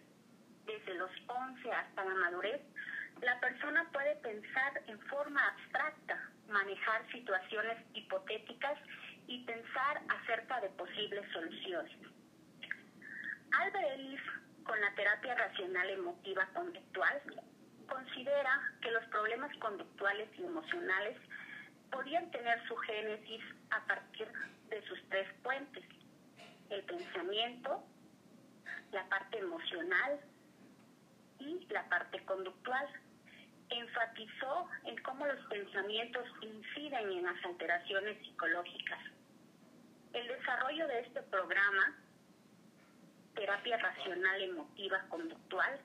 desde 0.69 0.93
los 0.95 1.11
11 1.27 1.71
hasta 1.71 2.05
la 2.05 2.15
madurez, 2.15 2.61
la 3.21 3.39
persona 3.39 3.89
puede 3.91 4.15
pensar 4.17 4.81
en 4.87 4.99
forma 5.01 5.45
abstracta, 5.47 6.29
manejar 6.47 7.11
situaciones 7.11 7.77
hipotéticas 7.93 8.77
y 9.27 9.43
pensar 9.45 10.01
acerca 10.07 10.61
de 10.61 10.69
posibles 10.69 11.25
soluciones. 11.33 11.97
Albert 13.51 13.87
Ellis 13.95 14.21
con 14.69 14.79
la 14.81 14.93
terapia 14.93 15.33
racional 15.33 15.89
emotiva 15.89 16.47
conductual, 16.53 17.21
considera 17.87 18.61
que 18.81 18.91
los 18.91 19.03
problemas 19.05 19.51
conductuales 19.57 20.29
y 20.37 20.43
emocionales 20.43 21.17
podían 21.91 22.29
tener 22.29 22.63
su 22.67 22.75
génesis 22.75 23.41
a 23.71 23.83
partir 23.87 24.27
de 24.69 24.79
sus 24.83 24.99
tres 25.09 25.27
puentes, 25.41 25.83
el 26.69 26.83
pensamiento, 26.83 27.83
la 28.91 29.09
parte 29.09 29.39
emocional 29.39 30.19
y 31.39 31.65
la 31.69 31.87
parte 31.89 32.23
conductual. 32.25 32.87
Enfatizó 33.69 34.67
en 34.85 34.97
cómo 35.03 35.25
los 35.25 35.45
pensamientos 35.47 36.25
inciden 36.41 37.11
en 37.11 37.23
las 37.23 37.45
alteraciones 37.45 38.17
psicológicas. 38.25 38.99
El 40.13 40.27
desarrollo 40.27 40.87
de 40.87 40.99
este 41.01 41.21
programa 41.23 41.95
terapia 43.35 43.77
racional 43.77 44.41
emotiva 44.41 44.99
conductual 45.09 45.79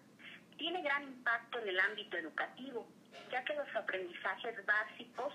tiene 0.56 0.82
gran 0.82 1.02
impacto 1.04 1.58
en 1.58 1.68
el 1.68 1.80
ámbito 1.80 2.16
educativo, 2.16 2.86
ya 3.30 3.44
que 3.44 3.54
los 3.54 3.76
aprendizajes 3.76 4.64
básicos 4.66 5.32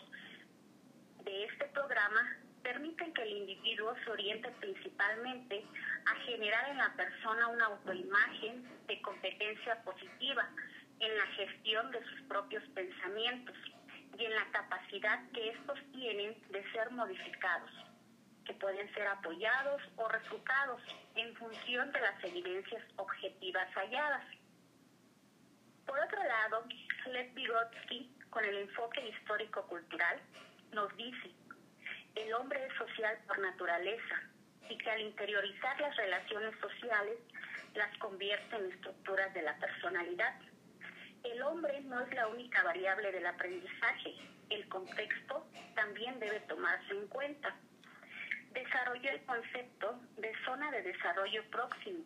de 1.23 1.45
este 1.45 1.65
programa 1.67 2.37
permiten 2.69 3.11
que 3.13 3.23
el 3.23 3.31
individuo 3.31 3.95
se 4.03 4.11
oriente 4.11 4.51
principalmente 4.59 5.65
a 6.05 6.15
generar 6.25 6.69
en 6.69 6.77
la 6.77 6.93
persona 6.93 7.47
una 7.47 7.65
autoimagen 7.65 8.63
de 8.85 9.01
competencia 9.01 9.81
positiva 9.83 10.47
en 10.99 11.17
la 11.17 11.25
gestión 11.27 11.89
de 11.89 12.03
sus 12.03 12.21
propios 12.27 12.63
pensamientos 12.75 13.55
y 14.19 14.25
en 14.25 14.35
la 14.35 14.45
capacidad 14.51 15.19
que 15.31 15.49
estos 15.49 15.79
tienen 15.93 16.37
de 16.51 16.71
ser 16.71 16.91
modificados 16.91 17.71
que 18.45 18.53
pueden 18.53 18.91
ser 18.93 19.07
apoyados 19.07 19.81
o 19.95 20.07
refutados 20.07 20.81
en 21.15 21.35
función 21.35 21.91
de 21.91 22.01
las 22.01 22.23
evidencias 22.23 22.83
objetivas 22.97 23.67
halladas. 23.75 24.25
Por 25.85 25.99
otro 25.99 26.23
lado, 26.23 26.65
Lev 27.11 27.33
Vygotsky, 27.33 28.11
con 28.31 28.43
el 28.43 28.57
enfoque 28.57 29.07
histórico-cultural, 29.07 30.19
nos 30.73 30.95
dice, 30.97 31.31
el 32.19 32.33
hombre 32.33 32.65
es 32.65 32.73
social 32.75 33.17
por 33.27 33.39
naturaleza 33.39 34.21
y 34.69 34.77
que 34.77 34.91
al 34.91 35.01
interiorizar 35.01 35.79
las 35.79 35.95
relaciones 35.95 36.53
sociales 36.59 37.17
las 37.75 37.97
convierte 37.97 38.55
en 38.55 38.71
estructuras 38.71 39.33
de 39.33 39.41
la 39.41 39.57
personalidad. 39.57 40.35
El 41.23 41.41
hombre 41.41 41.81
no 41.81 42.01
es 42.01 42.13
la 42.13 42.27
única 42.27 42.63
variable 42.63 43.11
del 43.11 43.25
aprendizaje, 43.25 44.15
el 44.49 44.67
contexto 44.69 45.47
también 45.75 46.19
debe 46.19 46.39
tomarse 46.41 46.91
en 46.91 47.07
cuenta 47.07 47.55
desarrolló 48.53 49.11
el 49.11 49.21
concepto 49.25 49.99
de 50.17 50.33
zona 50.45 50.71
de 50.71 50.81
desarrollo 50.81 51.43
próximo. 51.51 52.03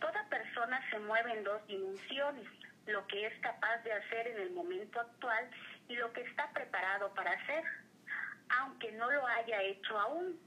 Toda 0.00 0.28
persona 0.28 0.80
se 0.90 0.98
mueve 1.00 1.32
en 1.32 1.44
dos 1.44 1.66
dimensiones, 1.66 2.46
lo 2.86 3.06
que 3.06 3.26
es 3.26 3.38
capaz 3.40 3.78
de 3.78 3.92
hacer 3.92 4.28
en 4.28 4.40
el 4.40 4.50
momento 4.50 5.00
actual 5.00 5.50
y 5.88 5.96
lo 5.96 6.12
que 6.12 6.22
está 6.22 6.50
preparado 6.52 7.12
para 7.14 7.32
hacer, 7.32 7.64
aunque 8.50 8.92
no 8.92 9.10
lo 9.10 9.26
haya 9.26 9.62
hecho 9.62 9.98
aún. 9.98 10.38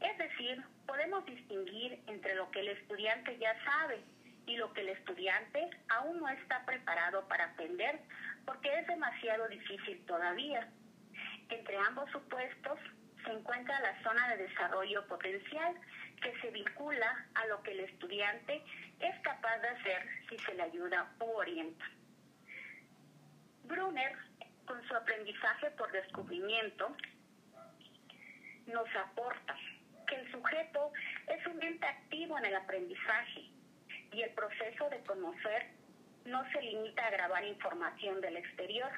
Es 0.00 0.18
decir, 0.18 0.62
podemos 0.86 1.24
distinguir 1.26 2.02
entre 2.06 2.34
lo 2.34 2.50
que 2.50 2.60
el 2.60 2.68
estudiante 2.68 3.38
ya 3.38 3.54
sabe 3.64 4.00
y 4.46 4.56
lo 4.56 4.72
que 4.72 4.82
el 4.82 4.90
estudiante 4.90 5.70
aún 5.88 6.20
no 6.20 6.28
está 6.28 6.64
preparado 6.66 7.26
para 7.28 7.46
aprender 7.46 8.00
porque 8.44 8.78
es 8.78 8.86
demasiado 8.86 9.48
difícil 9.48 10.04
todavía. 10.06 10.68
Entre 11.48 11.76
ambos 11.78 12.10
supuestos 12.10 12.78
se 13.24 13.32
encuentra 13.32 13.80
la 13.80 14.02
zona 14.02 14.28
de 14.28 14.48
desarrollo 14.48 15.06
potencial 15.06 15.74
que 16.22 16.38
se 16.40 16.50
vincula 16.50 17.26
a 17.34 17.46
lo 17.46 17.62
que 17.62 17.72
el 17.72 17.80
estudiante 17.80 18.62
es 19.00 19.18
capaz 19.22 19.58
de 19.58 19.68
hacer 19.68 20.08
si 20.28 20.38
se 20.38 20.54
le 20.54 20.62
ayuda 20.62 21.10
u 21.20 21.24
orienta. 21.24 21.84
Brunner, 23.64 24.12
con 24.66 24.86
su 24.86 24.94
aprendizaje 24.94 25.70
por 25.72 25.90
descubrimiento, 25.92 26.94
nos 28.66 28.88
aporta 28.96 29.56
que 30.06 30.16
el 30.16 30.30
sujeto 30.30 30.92
es 31.28 31.46
un 31.46 31.62
ente 31.62 31.86
activo 31.86 32.38
en 32.38 32.46
el 32.46 32.56
aprendizaje 32.56 33.50
y 34.12 34.22
el 34.22 34.30
proceso 34.30 34.88
de 34.90 35.00
conocer 35.04 35.66
no 36.24 36.44
se 36.50 36.62
limita 36.62 37.06
a 37.06 37.10
grabar 37.10 37.44
información 37.44 38.20
del 38.20 38.36
exterior, 38.36 38.90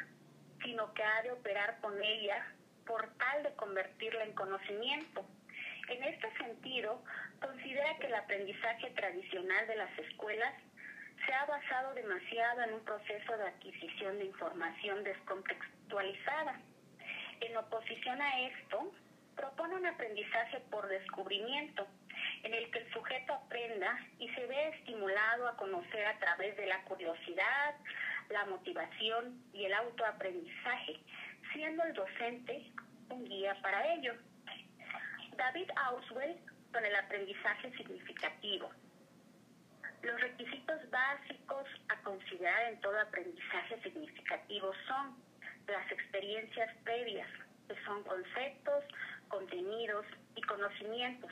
sino 0.63 0.93
que 0.95 1.03
ha 1.03 1.23
de 1.23 1.33
operar 1.33 1.81
con 1.81 2.01
ella 2.03 2.47
por 2.87 3.09
tal 3.19 3.43
de 3.43 3.55
convertirla 3.57 4.25
en 4.25 4.33
conocimiento. 4.33 5.25
En 5.89 6.03
este 6.05 6.33
sentido, 6.39 7.03
considera 7.41 7.97
que 7.99 8.07
el 8.07 8.15
aprendizaje 8.15 8.91
tradicional 8.91 9.67
de 9.67 9.77
las 9.77 9.99
escuelas 9.99 10.55
se 11.25 11.33
ha 11.33 11.47
basado 11.47 11.95
demasiado 11.95 12.63
en 12.63 12.75
un 12.75 12.85
proceso 12.85 13.37
de 13.37 13.49
adquisición 13.49 14.19
de 14.19 14.27
información 14.27 15.03
descontextualizada. 15.03 16.61
En 17.41 17.57
oposición 17.57 18.21
a 18.21 18.41
esto, 18.43 18.93
propone 19.37 19.77
un 19.77 19.87
aprendizaje 19.87 20.61
por 20.71 20.89
descubrimiento, 20.89 21.87
en 22.43 22.55
el 22.55 22.71
que 22.71 22.79
el 22.79 22.93
sujeto 22.93 23.35
aprenda 23.35 23.99
y 24.19 24.29
se 24.31 24.47
ve 24.47 24.69
estimulado 24.69 25.49
a 25.49 25.57
conocer 25.57 26.07
a 26.07 26.19
través 26.19 26.57
de 26.57 26.67
la 26.67 26.83
curiosidad, 26.85 27.75
la 28.31 28.45
motivación 28.47 29.43
y 29.53 29.65
el 29.67 29.75
autoaprendizaje, 29.75 31.01
siendo 31.53 31.85
el 31.85 31.93
docente 31.95 32.73
un 33.11 33.25
guía 33.25 33.57
para 33.63 33.95
ello. 33.95 34.15
David 35.37 35.71
Auswell 35.77 36.37
con 36.73 36.85
el 36.85 36.97
aprendizaje 36.97 37.71
significativo. 37.77 38.71
Los 40.03 40.21
requisitos 40.21 40.91
básicos 40.91 41.67
a 41.89 41.97
considerar 42.03 42.73
en 42.73 42.81
todo 42.81 42.99
aprendizaje 43.01 43.81
significativo 43.83 44.73
son 44.87 45.17
las 45.67 45.91
experiencias 45.91 46.75
previas, 46.85 47.29
que 47.69 47.75
son 47.85 48.03
conceptos, 48.05 48.85
contenidos 49.29 50.07
y 50.35 50.43
conocimientos, 50.43 51.31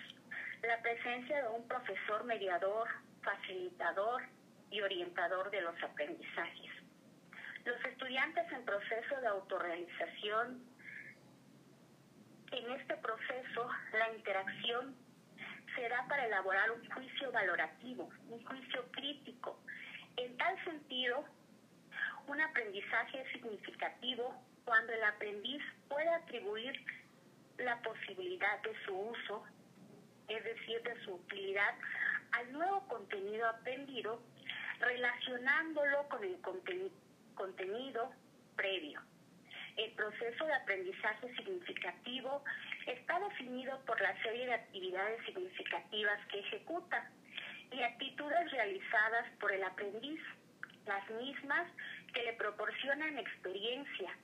la 0.63 0.81
presencia 0.83 1.43
de 1.43 1.49
un 1.49 1.67
profesor 1.69 2.25
mediador, 2.25 2.89
facilitador 3.23 4.23
y 4.71 4.81
orientador 4.81 5.51
de 5.51 5.61
los 5.61 5.83
aprendizajes. 5.83 6.71
Los 7.65 7.83
estudiantes 7.85 8.51
en 8.53 8.65
proceso 8.65 9.21
de 9.21 9.27
autorrealización, 9.27 10.63
en 12.53 12.73
este 12.73 12.97
proceso 12.99 13.71
la 13.93 14.13
interacción 14.13 14.95
será 15.75 16.07
para 16.09 16.27
elaborar 16.27 16.71
un 16.71 16.89
juicio 16.91 17.33
valorativo, 17.33 18.09
un 18.29 18.45
juicio 18.45 18.85
crítico. 18.93 19.59
En 20.17 20.37
tal 20.37 20.63
sentido, 20.65 21.25
un 22.27 22.41
aprendizaje 22.41 23.23
es 23.23 23.33
significativo 23.33 24.35
cuando 24.65 24.93
el 24.93 25.03
aprendiz 25.05 25.63
puede 25.89 26.09
atribuir 26.09 26.73
la 27.59 27.81
posibilidad 27.83 28.61
de 28.63 28.73
su 28.85 28.95
uso, 28.97 29.45
es 30.29 30.43
decir, 30.45 30.83
de 30.83 31.05
su 31.05 31.15
utilidad, 31.15 31.75
al 32.33 32.53
nuevo 32.53 32.87
contenido 32.89 33.49
aprendido, 33.49 34.21
relacionándolo 34.81 36.09
con 36.09 36.25
el 36.25 36.37
contenido 37.35 38.13
previo. 38.57 39.01
El 39.77 39.91
proceso 39.93 40.47
de 40.47 40.55
aprendizaje 40.55 41.35
significativo 41.35 42.45
está 42.87 43.19
definido 43.21 43.81
por 43.87 44.01
la 44.01 44.21
serie 44.23 44.47
de 44.47 44.55
actividades 44.55 45.25
significativas 45.25 46.27
que 46.29 46.41
ejecuta 46.41 47.11
y 47.73 47.83
actitudes 47.83 48.51
realizadas 48.53 49.27
por 49.41 49.53
el 49.53 49.65
aprendiz, 49.65 50.21
las 50.87 51.11
mismas 51.11 51.67
que 52.13 52.23
le 52.23 52.35
proporcionan 52.35 53.19
experiencia 53.19 54.17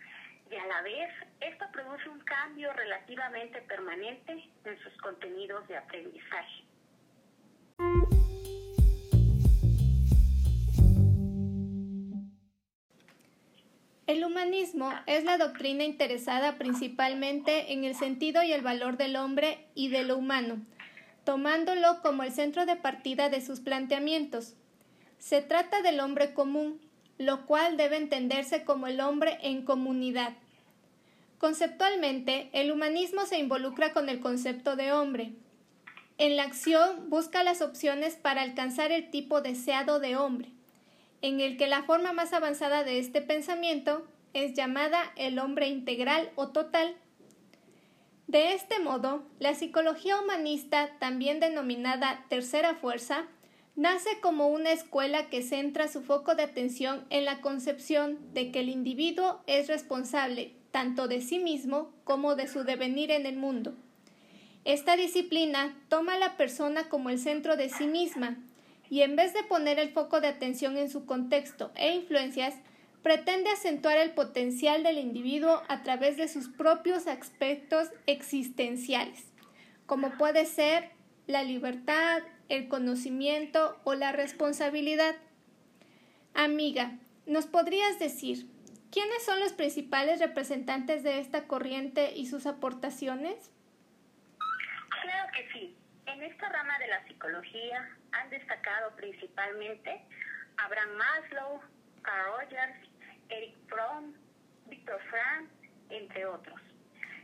y 0.50 0.56
a 0.56 0.66
la 0.66 0.82
vez 0.82 1.10
esto 1.40 1.64
produce 1.72 2.08
un 2.08 2.20
cambio 2.20 2.72
relativamente 2.72 3.60
permanente 3.62 4.32
en 4.64 4.78
sus 4.80 4.92
contenidos 5.00 5.66
de 5.68 5.76
aprendizaje. 5.76 6.64
El 14.06 14.24
humanismo 14.24 14.92
es 15.06 15.22
la 15.22 15.38
doctrina 15.38 15.84
interesada 15.84 16.58
principalmente 16.58 17.72
en 17.72 17.84
el 17.84 17.94
sentido 17.94 18.42
y 18.42 18.52
el 18.52 18.60
valor 18.60 18.96
del 18.96 19.14
hombre 19.14 19.68
y 19.76 19.88
de 19.88 20.02
lo 20.02 20.16
humano, 20.16 20.66
tomándolo 21.24 22.02
como 22.02 22.24
el 22.24 22.32
centro 22.32 22.66
de 22.66 22.74
partida 22.74 23.28
de 23.28 23.40
sus 23.40 23.60
planteamientos. 23.60 24.56
Se 25.18 25.42
trata 25.42 25.80
del 25.82 26.00
hombre 26.00 26.34
común, 26.34 26.80
lo 27.20 27.46
cual 27.46 27.76
debe 27.76 27.96
entenderse 27.96 28.64
como 28.64 28.88
el 28.88 29.00
hombre 29.00 29.38
en 29.42 29.62
comunidad. 29.62 30.32
Conceptualmente, 31.38 32.50
el 32.52 32.72
humanismo 32.72 33.26
se 33.26 33.38
involucra 33.38 33.92
con 33.92 34.08
el 34.08 34.18
concepto 34.18 34.74
de 34.74 34.92
hombre. 34.92 35.34
En 36.18 36.36
la 36.36 36.42
acción 36.42 37.08
busca 37.08 37.44
las 37.44 37.62
opciones 37.62 38.16
para 38.16 38.42
alcanzar 38.42 38.90
el 38.90 39.10
tipo 39.12 39.40
deseado 39.40 40.00
de 40.00 40.16
hombre 40.16 40.50
en 41.22 41.40
el 41.40 41.56
que 41.56 41.66
la 41.66 41.82
forma 41.82 42.12
más 42.12 42.32
avanzada 42.32 42.84
de 42.84 42.98
este 42.98 43.20
pensamiento 43.20 44.06
es 44.32 44.54
llamada 44.54 45.12
el 45.16 45.38
hombre 45.38 45.68
integral 45.68 46.30
o 46.34 46.48
total. 46.48 46.94
De 48.26 48.52
este 48.54 48.78
modo, 48.78 49.24
la 49.38 49.54
psicología 49.54 50.18
humanista, 50.20 50.90
también 50.98 51.40
denominada 51.40 52.24
tercera 52.28 52.74
fuerza, 52.74 53.26
nace 53.76 54.20
como 54.20 54.48
una 54.48 54.72
escuela 54.72 55.28
que 55.28 55.42
centra 55.42 55.88
su 55.88 56.02
foco 56.02 56.34
de 56.34 56.42
atención 56.42 57.04
en 57.10 57.24
la 57.24 57.40
concepción 57.40 58.18
de 58.34 58.50
que 58.50 58.60
el 58.60 58.68
individuo 58.68 59.42
es 59.46 59.68
responsable 59.68 60.54
tanto 60.70 61.08
de 61.08 61.20
sí 61.20 61.38
mismo 61.38 61.92
como 62.04 62.36
de 62.36 62.46
su 62.46 62.64
devenir 62.64 63.10
en 63.10 63.26
el 63.26 63.36
mundo. 63.36 63.74
Esta 64.64 64.96
disciplina 64.96 65.74
toma 65.88 66.14
a 66.14 66.18
la 66.18 66.36
persona 66.36 66.88
como 66.88 67.10
el 67.10 67.18
centro 67.18 67.56
de 67.56 67.70
sí 67.70 67.86
misma 67.86 68.36
y 68.90 69.02
en 69.02 69.16
vez 69.16 69.32
de 69.32 69.44
poner 69.44 69.78
el 69.78 69.90
foco 69.90 70.20
de 70.20 70.28
atención 70.28 70.76
en 70.76 70.90
su 70.90 71.06
contexto 71.06 71.70
e 71.76 71.94
influencias, 71.94 72.54
pretende 73.02 73.50
acentuar 73.50 73.96
el 73.96 74.10
potencial 74.10 74.82
del 74.82 74.98
individuo 74.98 75.62
a 75.68 75.82
través 75.82 76.16
de 76.16 76.28
sus 76.28 76.48
propios 76.48 77.06
aspectos 77.06 77.88
existenciales, 78.06 79.24
como 79.86 80.10
puede 80.18 80.44
ser 80.44 80.90
la 81.26 81.42
libertad, 81.42 82.22
el 82.50 82.68
conocimiento 82.68 83.80
o 83.84 83.94
la 83.94 84.12
responsabilidad. 84.12 85.14
Amiga, 86.34 86.98
¿nos 87.24 87.46
podrías 87.46 87.98
decir 87.98 88.46
quiénes 88.90 89.24
son 89.24 89.38
los 89.40 89.52
principales 89.52 90.18
representantes 90.20 91.02
de 91.04 91.20
esta 91.20 91.46
corriente 91.46 92.12
y 92.12 92.26
sus 92.26 92.46
aportaciones? 92.46 93.52
Claro 95.02 95.30
que 95.32 95.48
sí. 95.52 95.76
En 96.06 96.22
esta 96.24 96.48
rama 96.48 96.76
de 96.80 96.88
la 96.88 97.06
psicología 97.06 97.88
han 98.12 98.30
destacado 98.30 98.96
principalmente 98.96 100.02
Abraham 100.58 100.90
Maslow, 100.96 101.60
Carl 102.02 102.32
Rogers, 102.40 102.88
Eric 103.28 103.54
Fromm, 103.68 104.12
Viktor 104.66 105.00
Frank, 105.08 105.48
entre 105.88 106.26
otros. 106.26 106.60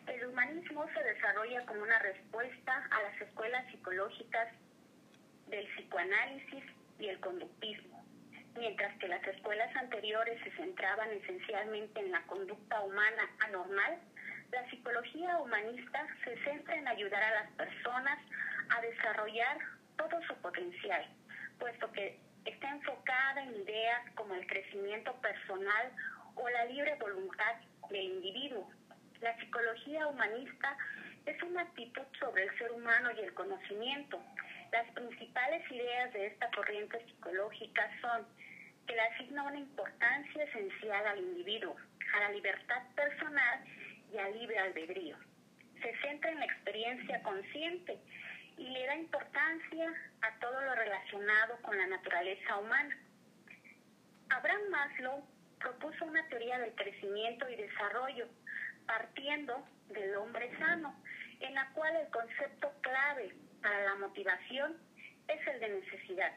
El 0.06 0.24
humanismo 0.28 0.86
se 0.94 1.02
desarrolla 1.02 1.66
como 1.66 1.82
una 1.82 1.98
respuesta 1.98 2.88
a 2.92 3.02
las 3.02 3.20
escuelas 3.20 3.66
psicológicas 3.72 4.52
del 5.48 5.66
psicoanálisis 5.68 6.64
y 6.98 7.08
el 7.08 7.20
conductismo, 7.20 8.04
mientras 8.56 8.96
que 8.98 9.08
las 9.08 9.24
escuelas 9.26 9.74
anteriores 9.76 10.42
se 10.42 10.50
centraban 10.52 11.10
esencialmente 11.10 12.00
en 12.00 12.10
la 12.10 12.22
conducta 12.22 12.80
humana 12.80 13.30
anormal, 13.40 13.98
la 14.52 14.68
psicología 14.70 15.38
humanista 15.38 16.06
se 16.24 16.36
centra 16.44 16.76
en 16.76 16.88
ayudar 16.88 17.22
a 17.22 17.42
las 17.42 17.50
personas 17.52 18.18
a 18.70 18.80
desarrollar 18.80 19.58
todo 19.96 20.22
su 20.22 20.34
potencial, 20.36 21.04
puesto 21.58 21.90
que 21.92 22.18
está 22.44 22.70
enfocada 22.70 23.42
en 23.42 23.56
ideas 23.56 24.02
como 24.14 24.34
el 24.34 24.46
crecimiento 24.46 25.12
personal 25.20 25.92
o 26.36 26.48
la 26.48 26.64
libre 26.66 26.94
voluntad 26.96 27.54
del 27.90 28.04
individuo. 28.04 28.70
La 29.20 29.36
psicología 29.38 30.06
humanista 30.06 30.76
es 31.24 31.42
una 31.42 31.62
actitud 31.62 32.04
sobre 32.20 32.44
el 32.44 32.58
ser 32.58 32.70
humano 32.72 33.10
y 33.16 33.20
el 33.20 33.34
conocimiento. 33.34 34.22
Las 34.72 34.90
principales 34.92 35.70
ideas 35.70 36.12
de 36.12 36.26
esta 36.26 36.50
corriente 36.50 37.04
psicológica 37.06 37.90
son 38.00 38.26
que 38.86 38.94
le 38.94 39.00
asigna 39.00 39.42
una 39.44 39.58
importancia 39.58 40.44
esencial 40.44 41.06
al 41.06 41.18
individuo, 41.18 41.76
a 42.14 42.20
la 42.20 42.30
libertad 42.30 42.82
personal 42.94 43.64
y 44.12 44.18
al 44.18 44.38
libre 44.38 44.58
albedrío. 44.58 45.16
Se 45.82 45.96
centra 46.00 46.30
en 46.30 46.40
la 46.40 46.46
experiencia 46.46 47.22
consciente 47.22 47.98
y 48.56 48.70
le 48.70 48.86
da 48.86 48.96
importancia 48.96 49.92
a 50.22 50.38
todo 50.40 50.60
lo 50.60 50.74
relacionado 50.74 51.56
con 51.62 51.76
la 51.76 51.86
naturaleza 51.86 52.58
humana. 52.58 52.96
Abraham 54.30 54.68
Maslow 54.70 55.26
propuso 55.60 56.04
una 56.04 56.26
teoría 56.28 56.58
del 56.58 56.74
crecimiento 56.74 57.48
y 57.48 57.56
desarrollo 57.56 58.28
partiendo 58.86 59.66
del 59.88 60.14
hombre 60.16 60.50
sano, 60.58 60.94
en 61.40 61.54
la 61.54 61.68
cual 61.72 61.96
el 61.96 62.08
concepto 62.08 62.72
clave 62.80 63.34
para 63.66 63.82
la 63.82 63.96
motivación 63.96 64.76
es 65.26 65.44
el 65.48 65.58
de 65.58 65.68
necesidad. 65.80 66.32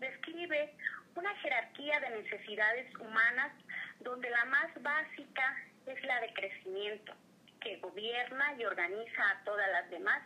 Describe 0.00 0.74
una 1.14 1.34
jerarquía 1.36 1.98
de 1.98 2.10
necesidades 2.22 2.94
humanas 2.96 3.52
donde 4.00 4.28
la 4.28 4.44
más 4.44 4.82
básica 4.82 5.56
es 5.86 6.04
la 6.04 6.20
de 6.20 6.30
crecimiento, 6.34 7.14
que 7.62 7.78
gobierna 7.78 8.54
y 8.58 8.66
organiza 8.66 9.30
a 9.30 9.44
todas 9.44 9.66
las 9.72 9.88
demás 9.88 10.22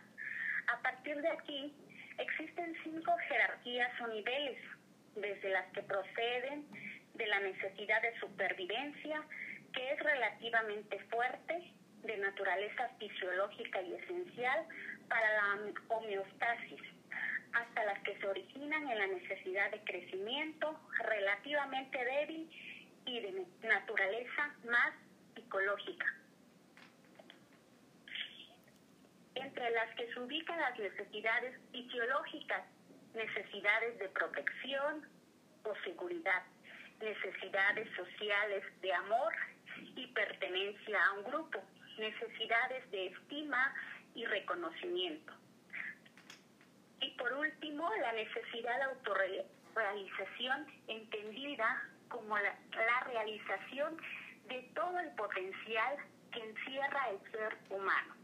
a 0.67 0.81
partir 0.81 1.15
de 1.21 1.29
aquí, 1.29 1.73
existen 2.17 2.75
cinco 2.83 3.15
jerarquías 3.29 3.91
o 4.01 4.07
niveles, 4.07 4.57
desde 5.15 5.49
las 5.49 5.71
que 5.71 5.83
proceden 5.83 6.65
de 7.13 7.27
la 7.27 7.39
necesidad 7.39 8.01
de 8.01 8.19
supervivencia, 8.19 9.23
que 9.71 9.91
es 9.93 9.99
relativamente 9.99 10.99
fuerte, 11.09 11.73
de 12.03 12.17
naturaleza 12.17 12.89
fisiológica 12.99 13.81
y 13.81 13.93
esencial 13.93 14.65
para 15.09 15.33
la 15.33 15.71
homeostasis, 15.89 16.81
hasta 17.53 17.85
las 17.85 17.99
que 18.03 18.17
se 18.19 18.27
originan 18.27 18.89
en 18.89 18.97
la 18.97 19.07
necesidad 19.07 19.71
de 19.71 19.83
crecimiento, 19.83 20.79
relativamente 20.99 22.03
débil 22.03 22.49
y 23.05 23.19
de 23.19 23.45
naturaleza 23.61 24.55
más 24.65 24.93
psicológica. 25.35 26.05
entre 29.35 29.69
las 29.71 29.93
que 29.95 30.11
se 30.13 30.19
ubican 30.19 30.59
las 30.59 30.77
necesidades 30.77 31.59
fisiológicas, 31.71 32.63
necesidades 33.13 33.99
de 33.99 34.09
protección 34.09 35.07
o 35.63 35.75
seguridad, 35.83 36.43
necesidades 37.01 37.87
sociales 37.95 38.63
de 38.81 38.93
amor 38.93 39.33
y 39.95 40.07
pertenencia 40.07 41.05
a 41.05 41.13
un 41.13 41.23
grupo, 41.25 41.63
necesidades 41.97 42.89
de 42.91 43.07
estima 43.07 43.73
y 44.15 44.25
reconocimiento. 44.25 45.33
Y 47.01 47.09
por 47.11 47.33
último, 47.33 47.89
la 48.01 48.13
necesidad 48.13 48.77
de 48.77 48.83
autorrealización 48.83 50.67
entendida 50.87 51.83
como 52.07 52.37
la, 52.37 52.55
realización 53.05 53.97
de 54.47 54.61
todo 54.75 54.99
el 54.99 55.09
potencial 55.11 55.97
que 56.31 56.39
encierra 56.39 57.09
el 57.09 57.31
ser 57.31 57.57
humano. 57.69 58.15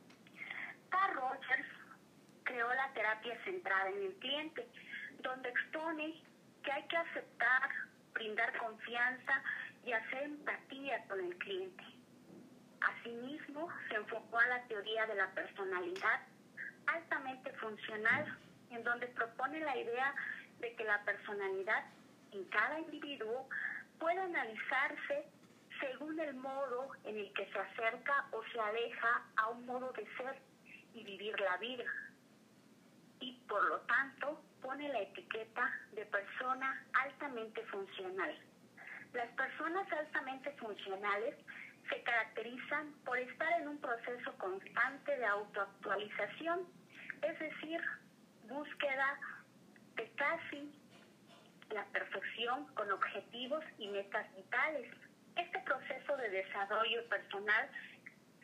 Carl 0.90 1.16
Rogers 1.16 1.68
creó 2.44 2.74
la 2.74 2.94
terapia 2.94 3.38
centrada 3.44 3.90
en 3.90 4.04
el 4.04 4.14
cliente, 4.16 4.68
donde 5.22 5.50
expone 5.50 6.22
que 6.64 6.72
hay 6.72 6.84
que 6.88 6.98
aceptar, 6.98 7.70
brindar 8.14 8.58
confianza 8.58 9.44
y 9.86 9.92
hacer 9.92 10.24
empatía 10.24 11.04
con 11.08 11.20
el 11.20 11.36
cliente. 11.38 11.84
Asimismo, 12.82 13.68
se 13.90 13.96
enfocó 13.96 14.40
a 14.40 14.48
la 14.48 14.64
teoría 14.68 15.06
de 15.08 15.16
la 15.16 15.30
personalidad 15.32 16.22
altamente 16.88 17.52
funcional, 17.54 18.38
en 18.72 18.84
donde 18.84 19.08
propone 19.08 19.60
la 19.60 19.78
idea 19.78 20.16
de 20.60 20.76
que 20.76 20.84
la 20.84 21.04
personalidad 21.04 21.86
en 22.32 22.44
cada 22.46 22.80
individuo 22.80 23.50
puede 24.00 24.20
analizarse 24.20 25.26
según 25.80 26.20
el 26.20 26.36
modo 26.36 26.90
en 27.06 27.18
el 27.18 27.34
que 27.34 27.46
se 27.52 27.60
acerca 27.60 28.28
o 28.32 28.44
se 28.52 28.60
aleja 28.60 29.24
a 29.38 29.50
un 29.50 29.66
modo 29.66 29.92
de 29.94 30.06
ser 30.18 30.38
y 30.94 31.04
vivir 31.04 31.40
la 31.40 31.58
vida. 31.58 31.86
Y 33.20 33.34
por 33.48 33.64
lo 33.64 33.80
tanto 33.82 34.42
pone 34.62 34.88
la 34.90 35.02
etiqueta 35.02 35.72
de 35.94 36.06
persona 36.06 36.86
altamente 36.94 37.64
funcional. 37.66 38.38
Las 39.14 39.30
personas 39.30 39.92
altamente 39.92 40.52
funcionales 40.54 41.36
se 41.90 42.02
caracterizan 42.04 42.94
por 43.06 43.18
estar 43.18 43.62
en 43.62 43.68
un 43.68 43.78
proceso 43.80 44.38
constante 44.38 45.18
de 45.18 45.26
autoactualización, 45.26 46.68
es 47.22 47.40
decir, 47.40 47.82
búsqueda 48.44 49.20
de 49.96 50.10
casi 50.12 50.72
la 51.72 51.86
perfección 51.86 52.66
con 52.74 52.92
objetivos 52.92 53.64
y 53.78 53.88
metas 53.90 54.26
vitales. 54.36 54.92
Este 55.36 55.60
proceso 55.60 56.18
de 56.18 56.30
desarrollo 56.30 57.08
personal 57.10 57.70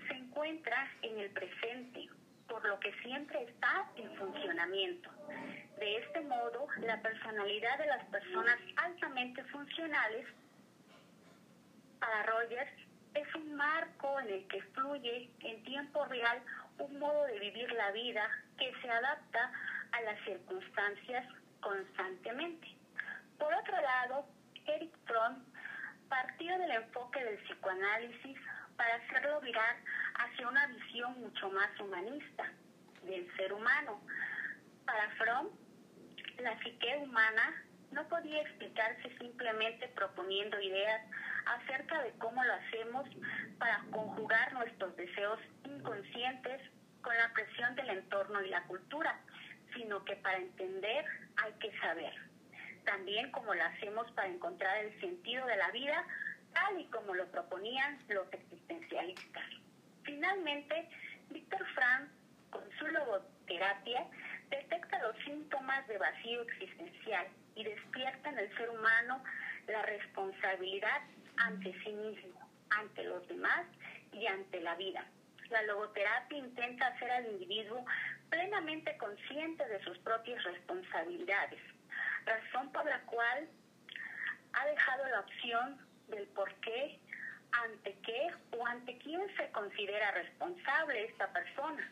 se 0.07 0.13
encuentra 0.13 0.91
en 1.01 1.19
el 1.19 1.31
presente, 1.31 2.07
por 2.47 2.63
lo 2.65 2.79
que 2.79 2.93
siempre 3.01 3.43
está 3.43 3.89
en 3.95 4.15
funcionamiento. 4.17 5.09
De 5.79 5.97
este 5.97 6.21
modo, 6.21 6.67
la 6.77 7.01
personalidad 7.01 7.77
de 7.79 7.87
las 7.87 8.05
personas 8.05 8.57
altamente 8.77 9.43
funcionales 9.45 10.27
para 11.99 12.23
Rogers 12.23 12.84
es 13.15 13.35
un 13.35 13.55
marco 13.55 14.19
en 14.19 14.29
el 14.29 14.47
que 14.47 14.61
fluye 14.73 15.29
en 15.39 15.63
tiempo 15.63 16.05
real 16.05 16.41
un 16.79 16.99
modo 16.99 17.25
de 17.25 17.39
vivir 17.39 17.71
la 17.71 17.91
vida 17.91 18.29
que 18.57 18.71
se 18.81 18.89
adapta 18.89 19.51
a 19.91 20.01
las 20.01 20.19
circunstancias 20.25 21.25
constantemente. 21.61 22.67
Por 23.39 23.53
otro 23.53 23.81
lado, 23.81 24.27
Eric 24.65 24.93
Fromm 25.05 25.43
partió 26.09 26.57
del 26.59 26.71
enfoque 26.71 27.23
del 27.23 27.37
psicoanálisis 27.39 28.37
para 28.75 28.95
hacerlo 28.95 29.39
virar 29.41 29.77
hacia 30.15 30.47
una 30.49 30.67
visión 30.67 31.19
mucho 31.21 31.49
más 31.51 31.69
humanista 31.79 32.51
del 33.03 33.33
ser 33.37 33.53
humano. 33.53 34.01
Para 34.85 35.09
Fromm, 35.11 35.47
la 36.39 36.59
psique 36.59 36.97
humana 36.97 37.63
no 37.91 38.07
podía 38.09 38.41
explicarse 38.41 39.17
simplemente 39.17 39.87
proponiendo 39.89 40.59
ideas 40.59 41.01
acerca 41.45 42.01
de 42.03 42.11
cómo 42.19 42.43
lo 42.43 42.53
hacemos 42.53 43.07
para 43.57 43.83
conjugar 43.91 44.53
nuestros 44.53 44.95
deseos 44.95 45.39
inconscientes 45.63 46.61
con 47.01 47.15
la 47.15 47.31
presión 47.33 47.75
del 47.75 47.89
entorno 47.89 48.41
y 48.41 48.49
la 48.49 48.63
cultura, 48.63 49.19
sino 49.75 50.03
que 50.05 50.15
para 50.17 50.37
entender 50.37 51.05
hay 51.37 51.53
que 51.53 51.77
saber. 51.79 52.13
También 52.83 53.31
como 53.31 53.53
lo 53.53 53.63
hacemos 53.63 54.09
para 54.11 54.27
encontrar 54.27 54.77
el 54.77 54.99
sentido 54.99 55.45
de 55.45 55.57
la 55.57 55.71
vida, 55.71 56.03
tal 56.53 56.79
y 56.79 56.85
como 56.85 57.13
lo 57.13 57.25
proponían 57.27 57.99
los 58.07 58.31
existencialistas. 58.31 59.43
Finalmente, 60.03 60.89
Víctor 61.29 61.65
Frank, 61.73 62.09
con 62.49 62.63
su 62.77 62.87
logoterapia, 62.87 64.05
detecta 64.49 64.99
los 64.99 65.15
síntomas 65.25 65.87
de 65.87 65.97
vacío 65.97 66.41
existencial 66.43 67.27
y 67.55 67.63
despierta 67.63 68.29
en 68.29 68.39
el 68.39 68.57
ser 68.57 68.69
humano 68.69 69.23
la 69.67 69.81
responsabilidad 69.81 71.01
ante 71.37 71.73
sí 71.83 71.91
mismo, 71.91 72.39
ante 72.69 73.03
los 73.03 73.27
demás 73.27 73.65
y 74.11 74.25
ante 74.27 74.61
la 74.61 74.75
vida. 74.75 75.05
La 75.49 75.61
logoterapia 75.63 76.37
intenta 76.37 76.87
hacer 76.87 77.11
al 77.11 77.27
individuo 77.27 77.85
plenamente 78.29 78.97
consciente 78.97 79.67
de 79.67 79.83
sus 79.83 79.97
propias 79.99 80.43
responsabilidades, 80.43 81.61
razón 82.25 82.71
por 82.71 82.85
la 82.85 82.99
cual 83.01 83.47
ha 84.53 84.65
dejado 84.65 85.07
la 85.07 85.19
opción 85.19 85.77
del 86.07 86.27
por 86.29 86.53
qué, 86.55 86.99
ante 87.51 87.93
qué 87.99 88.27
o 88.57 88.65
ante 88.65 88.97
quién 88.97 89.21
se 89.37 89.49
considera 89.51 90.11
responsable 90.11 91.05
esta 91.05 91.31
persona. 91.31 91.91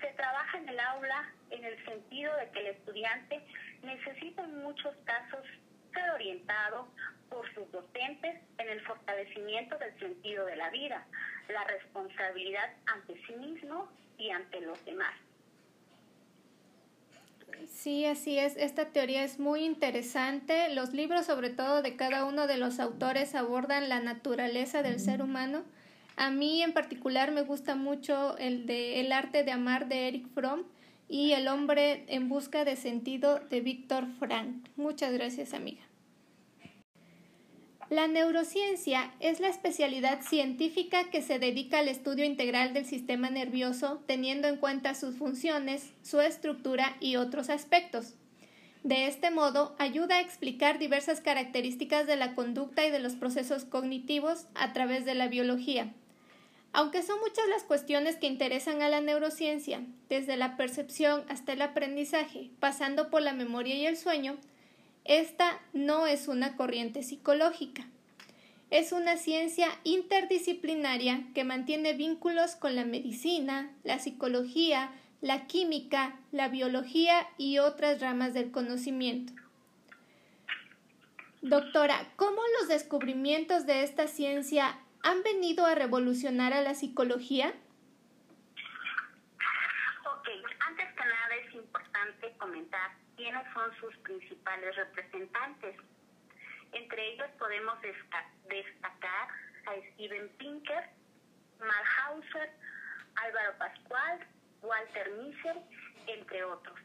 Se 0.00 0.08
trabaja 0.08 0.58
en 0.58 0.68
el 0.68 0.80
aula 0.80 1.32
en 1.50 1.64
el 1.64 1.84
sentido 1.84 2.34
de 2.36 2.50
que 2.50 2.60
el 2.60 2.66
estudiante 2.68 3.42
necesita 3.82 4.44
en 4.44 4.62
muchos 4.62 4.94
casos 5.04 5.46
ser 5.92 6.10
orientado 6.10 6.88
por 7.28 7.52
sus 7.54 7.70
docentes 7.72 8.40
en 8.58 8.68
el 8.68 8.80
fortalecimiento 8.82 9.78
del 9.78 9.98
sentido 9.98 10.44
de 10.46 10.56
la 10.56 10.70
vida, 10.70 11.06
la 11.48 11.64
responsabilidad 11.64 12.70
ante 12.86 13.14
sí 13.26 13.34
mismo 13.34 13.88
y 14.18 14.30
ante 14.30 14.60
los 14.60 14.84
demás. 14.84 15.14
Sí, 17.68 18.04
así 18.06 18.38
es. 18.38 18.56
Esta 18.56 18.86
teoría 18.86 19.24
es 19.24 19.38
muy 19.38 19.64
interesante. 19.64 20.74
Los 20.74 20.92
libros, 20.92 21.26
sobre 21.26 21.50
todo 21.50 21.82
de 21.82 21.96
cada 21.96 22.24
uno 22.24 22.46
de 22.46 22.56
los 22.56 22.80
autores, 22.80 23.34
abordan 23.34 23.88
la 23.88 24.00
naturaleza 24.00 24.82
del 24.82 25.00
ser 25.00 25.22
humano. 25.22 25.64
A 26.16 26.30
mí 26.30 26.62
en 26.62 26.72
particular 26.72 27.32
me 27.32 27.42
gusta 27.42 27.74
mucho 27.74 28.36
el 28.38 28.66
de 28.66 29.00
El 29.00 29.12
arte 29.12 29.44
de 29.44 29.52
amar 29.52 29.88
de 29.88 30.08
Eric 30.08 30.28
Fromm 30.34 30.64
y 31.12 31.32
El 31.32 31.46
hombre 31.46 32.04
en 32.08 32.30
busca 32.30 32.64
de 32.64 32.74
sentido 32.74 33.38
de 33.50 33.60
Víctor 33.60 34.06
Frank. 34.18 34.66
Muchas 34.76 35.12
gracias, 35.12 35.52
amiga. 35.52 35.82
La 37.90 38.08
neurociencia 38.08 39.12
es 39.20 39.38
la 39.38 39.48
especialidad 39.48 40.22
científica 40.22 41.10
que 41.10 41.20
se 41.20 41.38
dedica 41.38 41.80
al 41.80 41.88
estudio 41.88 42.24
integral 42.24 42.72
del 42.72 42.86
sistema 42.86 43.28
nervioso 43.28 44.02
teniendo 44.06 44.48
en 44.48 44.56
cuenta 44.56 44.94
sus 44.94 45.14
funciones, 45.16 45.92
su 46.02 46.22
estructura 46.22 46.96
y 46.98 47.16
otros 47.16 47.50
aspectos. 47.50 48.14
De 48.82 49.06
este 49.06 49.30
modo, 49.30 49.76
ayuda 49.78 50.16
a 50.16 50.22
explicar 50.22 50.78
diversas 50.78 51.20
características 51.20 52.06
de 52.06 52.16
la 52.16 52.34
conducta 52.34 52.86
y 52.86 52.90
de 52.90 53.00
los 53.00 53.16
procesos 53.16 53.66
cognitivos 53.66 54.46
a 54.54 54.72
través 54.72 55.04
de 55.04 55.14
la 55.14 55.28
biología. 55.28 55.92
Aunque 56.74 57.02
son 57.02 57.20
muchas 57.20 57.46
las 57.48 57.64
cuestiones 57.64 58.16
que 58.16 58.26
interesan 58.26 58.80
a 58.80 58.88
la 58.88 59.02
neurociencia, 59.02 59.82
desde 60.08 60.36
la 60.36 60.56
percepción 60.56 61.24
hasta 61.28 61.52
el 61.52 61.60
aprendizaje, 61.60 62.50
pasando 62.60 63.10
por 63.10 63.20
la 63.20 63.34
memoria 63.34 63.74
y 63.74 63.86
el 63.86 63.98
sueño, 63.98 64.38
esta 65.04 65.60
no 65.74 66.06
es 66.06 66.28
una 66.28 66.56
corriente 66.56 67.02
psicológica. 67.02 67.86
Es 68.70 68.92
una 68.92 69.18
ciencia 69.18 69.68
interdisciplinaria 69.84 71.24
que 71.34 71.44
mantiene 71.44 71.92
vínculos 71.92 72.56
con 72.56 72.74
la 72.74 72.86
medicina, 72.86 73.70
la 73.84 73.98
psicología, 73.98 74.92
la 75.20 75.46
química, 75.46 76.18
la 76.30 76.48
biología 76.48 77.28
y 77.36 77.58
otras 77.58 78.00
ramas 78.00 78.32
del 78.32 78.50
conocimiento. 78.50 79.34
Doctora, 81.42 82.12
¿cómo 82.16 82.40
los 82.60 82.68
descubrimientos 82.68 83.66
de 83.66 83.82
esta 83.82 84.06
ciencia 84.06 84.78
han 85.02 85.22
venido 85.22 85.66
a 85.66 85.74
revolucionar 85.74 86.52
a 86.52 86.62
la 86.62 86.74
psicología? 86.74 87.52
Ok, 90.04 90.28
antes 90.60 90.88
que 90.94 91.04
nada 91.04 91.34
es 91.46 91.54
importante 91.54 92.32
comentar 92.38 92.92
quiénes 93.16 93.42
son 93.52 93.74
sus 93.80 93.96
principales 93.98 94.76
representantes. 94.76 95.76
Entre 96.72 97.12
ellos 97.12 97.28
podemos 97.38 97.78
destacar 98.48 99.28
a 99.66 99.92
Steven 99.92 100.28
Pinker, 100.38 100.90
Malhauser, 101.58 102.50
Álvaro 103.16 103.58
Pascual, 103.58 104.26
Walter 104.62 105.10
Miser, 105.18 105.56
entre 106.06 106.44
otros. 106.44 106.78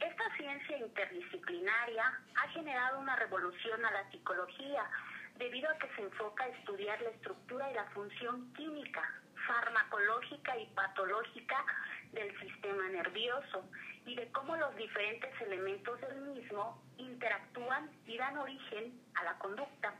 Esta 0.00 0.36
ciencia 0.36 0.78
interdisciplinaria 0.78 2.20
ha 2.34 2.48
generado 2.48 2.98
una 2.98 3.14
revolución 3.16 3.84
a 3.84 3.90
la 3.90 4.10
psicología 4.10 4.88
debido 5.38 5.70
a 5.70 5.78
que 5.78 5.88
se 5.94 6.02
enfoca 6.02 6.44
a 6.44 6.48
estudiar 6.48 7.00
la 7.02 7.10
estructura 7.10 7.70
y 7.70 7.74
la 7.74 7.84
función 7.90 8.52
química, 8.54 9.02
farmacológica 9.46 10.56
y 10.58 10.66
patológica 10.66 11.64
del 12.12 12.38
sistema 12.40 12.88
nervioso 12.88 13.64
y 14.06 14.14
de 14.16 14.30
cómo 14.32 14.56
los 14.56 14.74
diferentes 14.76 15.30
elementos 15.40 16.00
del 16.00 16.20
mismo 16.22 16.82
interactúan 16.98 17.90
y 18.06 18.16
dan 18.18 18.38
origen 18.38 19.00
a 19.14 19.24
la 19.24 19.38
conducta. 19.38 19.94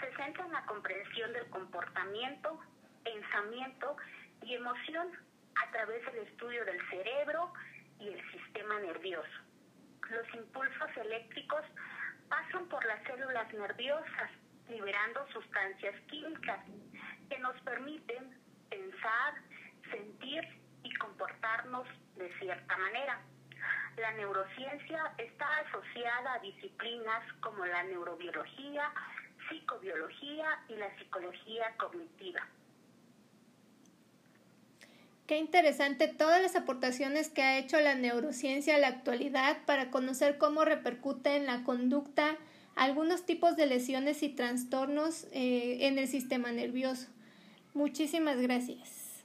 Se 0.00 0.16
centra 0.16 0.44
en 0.44 0.52
la 0.52 0.64
comprensión 0.66 1.32
del 1.32 1.48
comportamiento, 1.50 2.58
pensamiento 3.04 3.96
y 4.42 4.54
emoción 4.54 5.08
a 5.56 5.70
través 5.72 6.04
del 6.06 6.26
estudio 6.26 6.64
del 6.64 6.80
cerebro 6.88 7.52
y 7.98 8.08
el 8.08 8.32
sistema 8.32 8.78
nervioso. 8.80 9.28
Los 10.08 10.34
impulsos 10.34 10.96
eléctricos 10.96 11.62
pasan 12.28 12.66
por 12.68 12.84
las 12.86 13.02
células 13.04 13.52
nerviosas, 13.52 14.30
liberando 14.70 15.26
sustancias 15.32 15.94
químicas 16.08 16.60
que 17.28 17.38
nos 17.38 17.60
permiten 17.62 18.38
pensar, 18.70 19.34
sentir 19.90 20.42
y 20.82 20.94
comportarnos 20.94 21.86
de 22.16 22.32
cierta 22.38 22.76
manera. 22.76 23.20
La 23.96 24.12
neurociencia 24.12 25.12
está 25.18 25.46
asociada 25.58 26.34
a 26.34 26.38
disciplinas 26.38 27.22
como 27.40 27.66
la 27.66 27.82
neurobiología, 27.82 28.90
psicobiología 29.48 30.64
y 30.68 30.76
la 30.76 30.96
psicología 30.96 31.74
cognitiva. 31.76 32.46
Qué 35.26 35.38
interesante 35.38 36.08
todas 36.08 36.42
las 36.42 36.56
aportaciones 36.56 37.28
que 37.28 37.42
ha 37.42 37.58
hecho 37.58 37.80
la 37.80 37.94
neurociencia 37.94 38.76
a 38.76 38.78
la 38.78 38.88
actualidad 38.88 39.58
para 39.64 39.90
conocer 39.90 40.38
cómo 40.38 40.64
repercute 40.64 41.36
en 41.36 41.46
la 41.46 41.62
conducta 41.62 42.36
algunos 42.80 43.26
tipos 43.26 43.56
de 43.56 43.66
lesiones 43.66 44.22
y 44.22 44.30
trastornos 44.30 45.26
eh, 45.32 45.86
en 45.86 45.98
el 45.98 46.08
sistema 46.08 46.50
nervioso. 46.50 47.08
Muchísimas 47.74 48.40
gracias. 48.40 49.22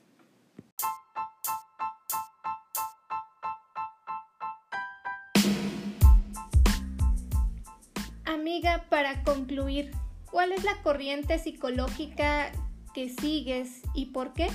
Amiga, 8.25 8.83
para 8.89 9.23
concluir, 9.23 9.91
¿cuál 10.29 10.51
es 10.51 10.65
la 10.65 10.81
corriente 10.83 11.39
psicológica 11.39 12.51
que 12.93 13.07
sigues 13.07 13.83
y 13.93 14.07
por 14.07 14.33
qué? 14.33 14.49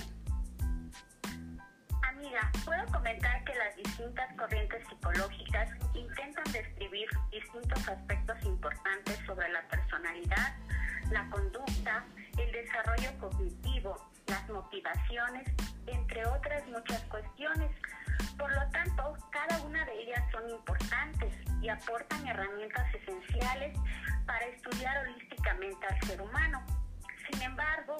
puedo 2.64 2.86
comentar 2.92 3.44
que 3.44 3.54
las 3.54 3.76
distintas 3.76 4.32
corrientes 4.36 4.82
psicológicas 4.88 5.70
intentan 5.94 6.44
describir 6.52 7.08
distintos 7.30 7.88
aspectos 7.88 8.36
importantes 8.44 8.59
la 11.10 11.28
conducta, 11.30 12.04
el 12.36 12.52
desarrollo 12.52 13.10
cognitivo, 13.18 13.96
las 14.26 14.48
motivaciones, 14.48 15.46
entre 15.86 16.26
otras 16.26 16.66
muchas 16.68 17.00
cuestiones. 17.04 17.70
Por 18.36 18.50
lo 18.52 18.70
tanto, 18.70 19.16
cada 19.30 19.62
una 19.62 19.84
de 19.84 20.02
ellas 20.02 20.22
son 20.32 20.48
importantes 20.50 21.34
y 21.62 21.68
aportan 21.68 22.26
herramientas 22.26 22.94
esenciales 22.94 23.78
para 24.26 24.46
estudiar 24.46 25.06
holísticamente 25.06 25.86
al 25.86 26.00
ser 26.06 26.20
humano. 26.22 26.62
Sin 27.30 27.42
embargo, 27.42 27.96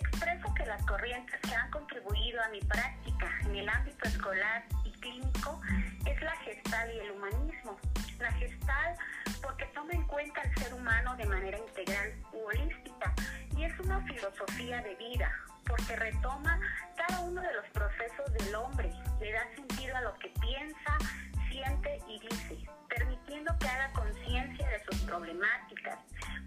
expreso 0.00 0.52
que 0.54 0.66
las 0.66 0.84
corrientes 0.84 1.38
que 1.40 1.54
han 1.54 1.70
contribuido 1.70 2.42
a 2.42 2.48
mi 2.48 2.60
práctica 2.60 3.30
en 3.44 3.56
el 3.56 3.68
ámbito 3.68 4.08
escolar 4.08 4.64
y 4.84 4.92
clínico 4.92 5.60
es 6.06 6.20
la 6.22 6.36
gestal 6.36 6.90
y 6.94 6.98
el 6.98 7.10
humanismo. 7.12 7.78
La 8.18 8.32
gestal 8.32 8.96
porque 9.42 9.66
toma 9.66 9.92
en 9.92 10.02
cuenta 10.06 10.40
al 10.42 10.54
ser 10.56 10.74
humano 10.74 11.16
de 11.16 11.26
manera 11.26 11.58
integral 11.58 12.12
u 12.32 12.46
holística 12.46 13.14
y 13.56 13.64
es 13.64 13.80
una 13.80 14.00
filosofía 14.06 14.82
de 14.82 14.94
vida 14.96 15.32
porque 15.70 15.96
retoma 15.96 16.58
cada 16.96 17.20
uno 17.20 17.40
de 17.40 17.52
los 17.54 17.66
procesos 17.68 18.32
del 18.32 18.54
hombre, 18.56 18.90
le 19.20 19.32
da 19.32 19.46
sentido 19.54 19.96
a 19.96 20.00
lo 20.00 20.18
que 20.18 20.28
piensa, 20.40 20.98
siente 21.48 21.98
y 22.08 22.18
dice, 22.18 22.58
permitiendo 22.88 23.56
que 23.58 23.68
haga 23.68 23.92
conciencia 23.92 24.68
de 24.68 24.84
sus 24.84 25.00
problemáticas, 25.02 25.98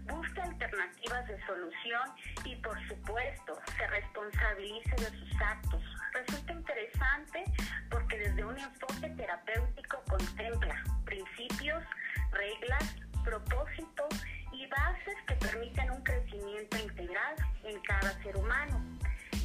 busque 0.06 0.42
alternativas 0.42 1.26
de 1.26 1.46
solución 1.46 2.02
y 2.44 2.56
por 2.56 2.78
supuesto 2.86 3.58
se 3.78 3.86
responsabilice 3.86 4.90
de 4.90 5.18
sus 5.18 5.40
actos. 5.40 5.82
Resulta 6.12 6.52
interesante 6.52 7.44
porque 7.90 8.18
desde 8.18 8.44
un 8.44 8.58
enfoque 8.58 9.08
terapéutico 9.08 10.02
contempla 10.06 10.84
principios, 11.06 11.82
reglas, 12.30 12.96
propósitos 13.24 14.26
y 14.52 14.66
bases 14.66 15.16
que 15.26 15.34
permiten 15.36 15.90
un 15.90 16.02
crecimiento 16.02 16.76
integral 16.76 17.34
en 17.64 17.80
cada 17.80 18.12
ser 18.22 18.36
humano. 18.36 18.94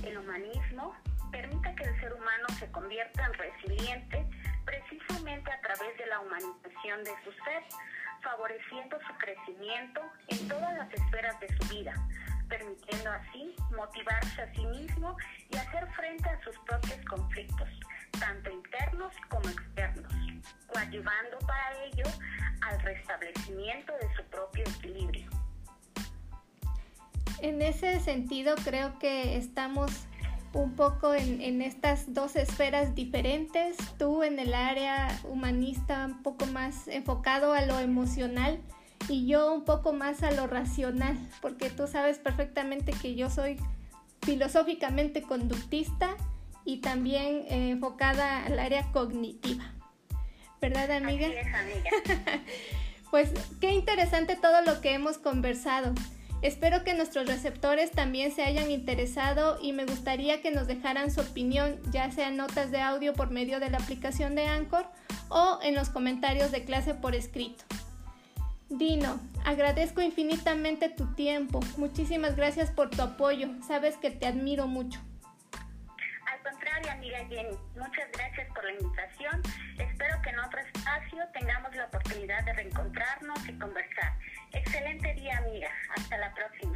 El 0.04 0.18
humanismo 0.18 0.96
permite 1.32 1.76
que 1.76 1.84
el 1.84 2.00
ser 2.00 2.14
humano 2.14 2.48
se 2.58 2.72
convierta 2.72 3.26
en 3.26 3.34
resiliente 3.34 4.26
precisamente 4.66 5.52
a 5.52 5.62
través 5.62 5.98
de 5.98 6.06
la 6.08 6.20
humanización 6.22 7.04
de 7.04 7.12
su 7.24 7.32
ser 7.44 7.64
favoreciendo 8.22 8.98
su 9.08 9.14
crecimiento 9.18 10.02
en 10.28 10.48
todas 10.48 10.78
las 10.78 10.94
esferas 10.94 11.40
de 11.40 11.48
su 11.58 11.74
vida, 11.74 11.94
permitiendo 12.48 13.12
así 13.12 13.56
motivarse 13.76 14.42
a 14.42 14.54
sí 14.54 14.66
mismo 14.68 15.16
y 15.50 15.58
hacer 15.58 15.88
frente 15.94 16.30
a 16.30 16.44
sus 16.44 16.58
propios 16.60 17.06
conflictos, 17.06 17.70
tanto 18.20 18.52
internos 18.52 19.14
como 19.30 19.50
externos, 19.50 20.14
coadyuvando 20.68 21.40
para 21.40 21.84
ello 21.84 22.06
al 22.62 22.80
restablecimiento 22.82 23.94
de 23.98 24.16
su 24.16 24.24
propio 24.26 24.64
equilibrio. 24.64 25.39
En 27.42 27.62
ese 27.62 28.00
sentido 28.00 28.56
creo 28.64 28.98
que 29.00 29.38
estamos 29.38 29.92
un 30.54 30.76
poco 30.76 31.14
en, 31.14 31.62
estas 31.62 32.14
dos 32.14 32.36
esferas 32.36 32.96
diferentes, 32.96 33.78
tú 33.98 34.24
en 34.24 34.40
el 34.40 34.54
área 34.54 35.20
humanista 35.24 36.06
un 36.06 36.24
poco 36.24 36.46
más 36.48 36.88
enfocado 36.88 37.54
a 37.54 37.62
lo 37.62 37.80
emocional 37.80 38.60
y 39.08 39.28
yo 39.28 39.54
un 39.54 39.64
poco 39.64 39.94
más 39.94 40.24
a 40.24 40.32
lo 40.32 40.48
racional, 40.48 41.18
porque 41.42 41.70
tú 41.70 41.88
sabes 41.88 42.18
perfectamente 42.18 42.94
que 42.94 43.16
yo 43.16 43.30
soy 43.30 43.58
filosóficamente 44.22 45.22
conductista 45.22 46.16
y 46.66 46.78
también 46.78 47.46
eh, 47.48 47.70
enfocada 47.72 48.46
al 48.46 48.60
área 48.60 48.92
cognitiva. 48.92 49.74
¿Verdad, 50.60 50.92
amiga? 50.92 51.28
amiga. 51.28 52.42
pues 53.12 53.32
qué 53.62 53.72
interesante 53.72 54.36
todo 54.36 54.62
lo 54.64 54.82
que 54.82 54.94
hemos 54.94 55.18
conversado. 55.18 55.94
Espero 56.42 56.86
que 56.86 56.94
nuestros 56.94 57.28
receptores 57.28 57.92
también 57.92 58.32
se 58.32 58.44
hayan 58.44 58.72
interesado 58.72 59.58
y 59.62 59.74
me 59.74 59.86
gustaría 59.86 60.42
que 60.42 60.52
nos 60.52 60.68
dejaran 60.68 61.12
su 61.12 61.20
opinión, 61.20 61.80
ya 61.92 62.10
sea 62.12 62.30
en 62.30 62.38
notas 62.38 62.72
de 62.72 62.80
audio 62.80 63.14
por 63.14 63.30
medio 63.30 63.60
de 63.60 63.70
la 63.70 63.78
aplicación 63.78 64.36
de 64.36 64.46
Anchor 64.46 64.86
o 65.28 65.60
en 65.62 65.76
los 65.76 65.90
comentarios 65.90 66.52
de 66.52 66.64
clase 66.64 66.94
por 66.94 67.14
escrito. 67.14 67.66
Dino, 68.70 69.20
agradezco 69.46 70.02
infinitamente 70.02 70.90
tu 70.90 71.08
tiempo. 71.16 71.60
Muchísimas 71.78 72.36
gracias 72.36 72.72
por 72.72 72.90
tu 72.90 73.02
apoyo. 73.02 73.50
Sabes 73.68 73.98
que 73.98 74.12
te 74.12 74.28
admiro 74.28 74.68
mucho. 74.68 75.00
Amiga 76.92 77.20
Jenny, 77.30 77.56
muchas 77.76 78.12
gracias 78.14 78.48
por 78.54 78.64
la 78.64 78.72
invitación. 78.72 79.42
Espero 79.78 80.20
que 80.24 80.30
en 80.32 80.40
otro 80.40 80.60
espacio 80.60 81.24
tengamos 81.34 81.76
la 81.76 81.86
oportunidad 81.86 82.44
de 82.44 82.54
reencontrarnos 82.54 83.48
y 83.48 83.54
conversar. 83.54 84.18
Excelente 84.52 85.14
día, 85.14 85.38
amiga. 85.38 85.70
Hasta 85.96 86.18
la 86.18 86.34
próxima. 86.34 86.76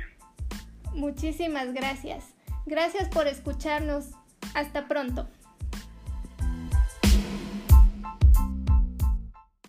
Muchísimas 0.93 1.73
gracias. 1.73 2.35
Gracias 2.67 3.09
por 3.09 3.27
escucharnos. 3.27 4.11
Hasta 4.53 4.87
pronto. 4.87 5.27